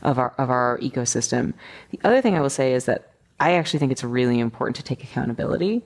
of 0.01 0.17
our 0.17 0.33
of 0.37 0.49
our 0.49 0.79
ecosystem. 0.79 1.53
The 1.91 1.99
other 2.03 2.21
thing 2.21 2.35
I 2.35 2.41
will 2.41 2.49
say 2.49 2.73
is 2.73 2.85
that 2.85 3.11
I 3.39 3.53
actually 3.53 3.79
think 3.79 3.91
it's 3.91 4.03
really 4.03 4.39
important 4.39 4.75
to 4.77 4.83
take 4.83 5.03
accountability 5.03 5.83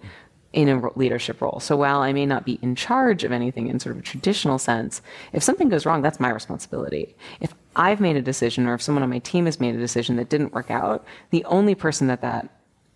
in 0.54 0.70
a 0.70 0.98
leadership 0.98 1.42
role. 1.42 1.60
So 1.60 1.76
while 1.76 2.00
I 2.00 2.14
may 2.14 2.26
not 2.26 2.46
be 2.46 2.58
in 2.62 2.76
charge 2.76 3.24
of 3.24 3.32
anything 3.32 3.68
in 3.68 3.80
sort 3.80 3.96
of 3.96 4.02
a 4.02 4.06
traditional 4.06 4.58
sense, 4.58 5.02
if 5.34 5.44
something 5.44 5.70
goes 5.70 5.86
wrong, 5.86 6.02
that's 6.02 6.20
my 6.20 6.30
responsibility. 6.30 7.16
If 7.42 7.54
I've 7.76 8.00
made 8.00 8.16
a 8.16 8.22
decision 8.22 8.66
or 8.68 8.74
if 8.74 8.82
someone 8.82 9.04
on 9.04 9.10
my 9.10 9.20
team 9.20 9.46
has 9.46 9.60
made 9.60 9.76
a 9.76 9.80
decision 9.80 10.16
that 10.16 10.30
didn't 10.30 10.54
work 10.54 10.72
out, 10.72 11.06
the 11.32 11.44
only 11.46 11.76
person 11.76 12.08
that 12.08 12.22
that 12.22 12.50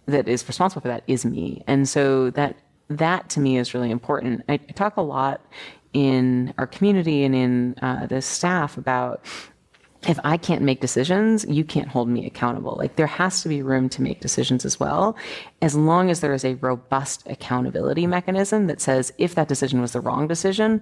that 0.08 0.28
is 0.28 0.48
responsible 0.48 0.82
for 0.82 0.88
that 0.88 1.04
is 1.08 1.26
me. 1.26 1.64
And 1.68 1.88
so 1.88 2.32
that 2.32 2.56
that 2.90 3.30
to 3.32 3.40
me 3.40 3.58
is 3.58 3.74
really 3.74 3.92
important. 3.92 4.44
I, 4.50 4.54
I 4.54 4.58
talk 4.74 4.98
a 4.98 5.02
lot 5.02 5.42
in 5.94 6.54
our 6.58 6.68
community 6.68 7.24
and 7.24 7.36
in 7.36 7.76
uh, 7.82 8.06
the 8.06 8.22
staff 8.22 8.78
about 8.78 9.24
if 10.08 10.20
I 10.24 10.38
can't 10.38 10.64
make 10.64 10.82
decisions, 10.82 11.46
you 11.48 11.64
can't 11.64 11.88
hold 11.88 12.10
me 12.10 12.26
accountable. 12.26 12.76
Like 12.78 12.96
there 12.96 13.08
has 13.08 13.44
to 13.44 13.50
be 13.50 13.62
room 13.62 13.88
to 13.90 14.02
make 14.02 14.20
decisions 14.20 14.66
as 14.66 14.80
well, 14.80 15.16
as 15.62 15.76
long 15.76 16.10
as 16.10 16.22
there 16.22 16.34
is 16.34 16.44
a 16.44 16.56
robust 16.56 17.24
accountability 17.28 18.08
mechanism 18.08 18.68
that 18.68 18.82
says 18.82 19.14
if 19.18 19.36
that 19.36 19.48
decision 19.48 19.80
was 19.80 19.92
the 19.92 20.02
wrong 20.02 20.28
decision, 20.28 20.82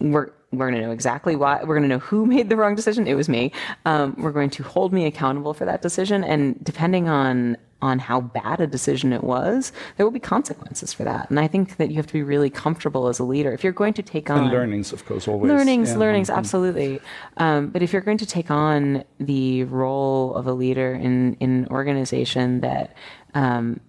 we're 0.00 0.30
we're 0.52 0.70
going 0.70 0.80
to 0.80 0.86
know 0.86 0.92
exactly 0.92 1.36
why. 1.36 1.60
We're 1.62 1.74
going 1.74 1.82
to 1.82 1.88
know 1.88 1.98
who 1.98 2.26
made 2.34 2.48
the 2.48 2.56
wrong 2.56 2.74
decision. 2.74 3.06
It 3.06 3.14
was 3.14 3.28
me. 3.28 3.52
Um, 3.84 4.14
we're 4.18 4.32
going 4.32 4.50
to 4.50 4.62
hold 4.62 4.92
me 4.92 5.06
accountable 5.06 5.54
for 5.54 5.64
that 5.64 5.82
decision, 5.82 6.24
and 6.24 6.62
depending 6.64 7.08
on 7.08 7.56
on 7.82 7.98
how 7.98 8.20
bad 8.20 8.60
a 8.60 8.66
decision 8.66 9.12
it 9.12 9.22
was, 9.22 9.70
there 9.96 10.06
will 10.06 10.12
be 10.12 10.20
consequences 10.20 10.92
for 10.92 11.04
that. 11.04 11.28
And 11.28 11.38
I 11.38 11.46
think 11.46 11.76
that 11.76 11.90
you 11.90 11.96
have 11.96 12.06
to 12.06 12.12
be 12.14 12.22
really 12.22 12.48
comfortable 12.48 13.08
as 13.08 13.18
a 13.18 13.24
leader 13.24 13.52
if 13.52 13.62
you're 13.62 13.72
going 13.72 13.94
to 13.94 14.02
take 14.02 14.30
on 14.30 14.44
and 14.44 14.50
learnings, 14.50 14.92
of 14.92 15.04
course, 15.04 15.28
always 15.28 15.50
learnings, 15.50 15.90
yeah. 15.90 15.98
learnings, 15.98 16.28
mm-hmm. 16.28 16.38
absolutely. 16.38 17.00
Um, 17.36 17.68
but 17.68 17.82
if 17.82 17.92
you're 17.92 18.02
going 18.02 18.18
to 18.18 18.26
take 18.26 18.50
on 18.50 19.04
the 19.18 19.64
role 19.64 20.34
of 20.34 20.46
a 20.46 20.52
leader 20.52 20.94
in 20.94 21.34
in 21.34 21.50
an 21.50 21.68
organization 21.68 22.60
that 22.60 22.94
um, 23.34 23.80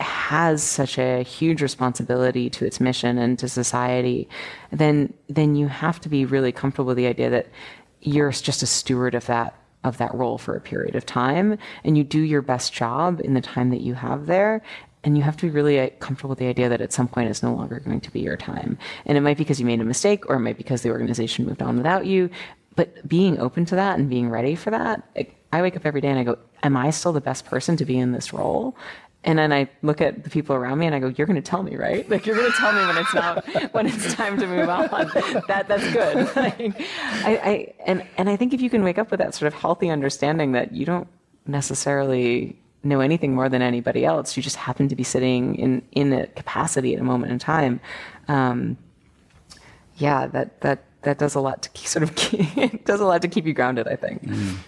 has 0.00 0.62
such 0.62 0.98
a 0.98 1.22
huge 1.22 1.62
responsibility 1.62 2.48
to 2.50 2.64
its 2.64 2.80
mission 2.80 3.18
and 3.18 3.38
to 3.38 3.48
society, 3.48 4.28
then 4.72 5.12
then 5.28 5.54
you 5.54 5.68
have 5.68 6.00
to 6.00 6.08
be 6.08 6.24
really 6.24 6.52
comfortable 6.52 6.86
with 6.86 6.96
the 6.96 7.06
idea 7.06 7.30
that 7.30 7.46
you're 8.00 8.30
just 8.30 8.62
a 8.62 8.66
steward 8.66 9.14
of 9.14 9.26
that 9.26 9.57
of 9.84 9.98
that 9.98 10.14
role 10.14 10.38
for 10.38 10.56
a 10.56 10.60
period 10.60 10.96
of 10.96 11.06
time 11.06 11.56
and 11.84 11.96
you 11.96 12.04
do 12.04 12.20
your 12.20 12.42
best 12.42 12.72
job 12.72 13.20
in 13.22 13.34
the 13.34 13.40
time 13.40 13.70
that 13.70 13.80
you 13.80 13.94
have 13.94 14.26
there 14.26 14.62
and 15.04 15.16
you 15.16 15.22
have 15.22 15.36
to 15.36 15.46
be 15.46 15.50
really 15.50 15.78
uh, 15.78 15.88
comfortable 16.00 16.30
with 16.30 16.40
the 16.40 16.46
idea 16.46 16.68
that 16.68 16.80
at 16.80 16.92
some 16.92 17.06
point 17.06 17.28
it's 17.28 17.42
no 17.42 17.54
longer 17.54 17.78
going 17.80 18.00
to 18.00 18.10
be 18.10 18.20
your 18.20 18.36
time. 18.36 18.76
And 19.06 19.16
it 19.16 19.20
might 19.20 19.36
be 19.36 19.44
because 19.44 19.60
you 19.60 19.66
made 19.66 19.80
a 19.80 19.84
mistake 19.84 20.28
or 20.28 20.34
it 20.34 20.40
might 20.40 20.56
be 20.56 20.64
because 20.64 20.82
the 20.82 20.90
organization 20.90 21.46
moved 21.46 21.62
on 21.62 21.76
without 21.76 22.06
you 22.06 22.30
but 22.78 23.08
being 23.08 23.40
open 23.40 23.64
to 23.64 23.74
that 23.74 23.98
and 23.98 24.08
being 24.08 24.30
ready 24.30 24.54
for 24.54 24.70
that 24.70 25.02
i 25.52 25.60
wake 25.60 25.76
up 25.76 25.84
every 25.84 26.00
day 26.00 26.08
and 26.08 26.18
i 26.20 26.22
go 26.22 26.38
am 26.62 26.76
i 26.76 26.90
still 26.90 27.12
the 27.12 27.20
best 27.20 27.44
person 27.44 27.76
to 27.76 27.84
be 27.84 27.98
in 27.98 28.12
this 28.12 28.32
role 28.32 28.76
and 29.24 29.38
then 29.38 29.52
I 29.52 29.68
look 29.82 30.00
at 30.00 30.22
the 30.22 30.30
people 30.30 30.54
around 30.54 30.78
me 30.78 30.86
and 30.86 30.94
I 30.94 31.00
go, 31.00 31.08
"You're 31.08 31.26
going 31.26 31.40
to 31.42 31.50
tell 31.50 31.62
me, 31.62 31.76
right? 31.76 32.08
Like 32.08 32.24
you're 32.24 32.36
going 32.36 32.50
to 32.50 32.56
tell 32.56 32.72
me 32.72 32.86
when 32.86 32.96
it's 32.98 33.14
not 33.14 33.74
when 33.74 33.86
it's 33.86 34.14
time 34.14 34.38
to 34.38 34.46
move 34.46 34.68
on. 34.68 34.88
That 35.48 35.66
that's 35.68 35.92
good." 35.92 36.28
Like, 36.38 36.80
I, 37.24 37.36
I 37.36 37.74
and 37.84 38.06
and 38.16 38.28
I 38.28 38.36
think 38.36 38.54
if 38.54 38.60
you 38.60 38.70
can 38.70 38.84
wake 38.84 38.98
up 38.98 39.10
with 39.10 39.18
that 39.18 39.34
sort 39.34 39.48
of 39.48 39.54
healthy 39.54 39.90
understanding 39.90 40.52
that 40.52 40.72
you 40.72 40.86
don't 40.86 41.08
necessarily 41.46 42.56
know 42.84 43.00
anything 43.00 43.34
more 43.34 43.48
than 43.48 43.60
anybody 43.60 44.04
else, 44.04 44.36
you 44.36 44.42
just 44.42 44.56
happen 44.56 44.88
to 44.88 44.94
be 44.94 45.02
sitting 45.02 45.56
in 45.56 45.82
in 45.92 46.12
a 46.12 46.28
capacity 46.28 46.94
at 46.94 47.00
a 47.00 47.04
moment 47.04 47.32
in 47.32 47.38
time. 47.40 47.80
Um, 48.28 48.78
yeah, 49.96 50.28
that 50.28 50.60
that 50.60 50.84
that 51.02 51.18
does 51.18 51.34
a 51.34 51.40
lot 51.40 51.62
to 51.62 51.70
keep, 51.70 51.88
sort 51.94 52.02
of 52.04 52.14
keep, 52.14 52.84
does 52.84 53.00
a 53.00 53.04
lot 53.04 53.22
to 53.22 53.28
keep 53.28 53.46
you 53.46 53.52
grounded. 53.52 53.88
I 53.88 53.96
think. 53.96 54.22
Mm. 54.22 54.58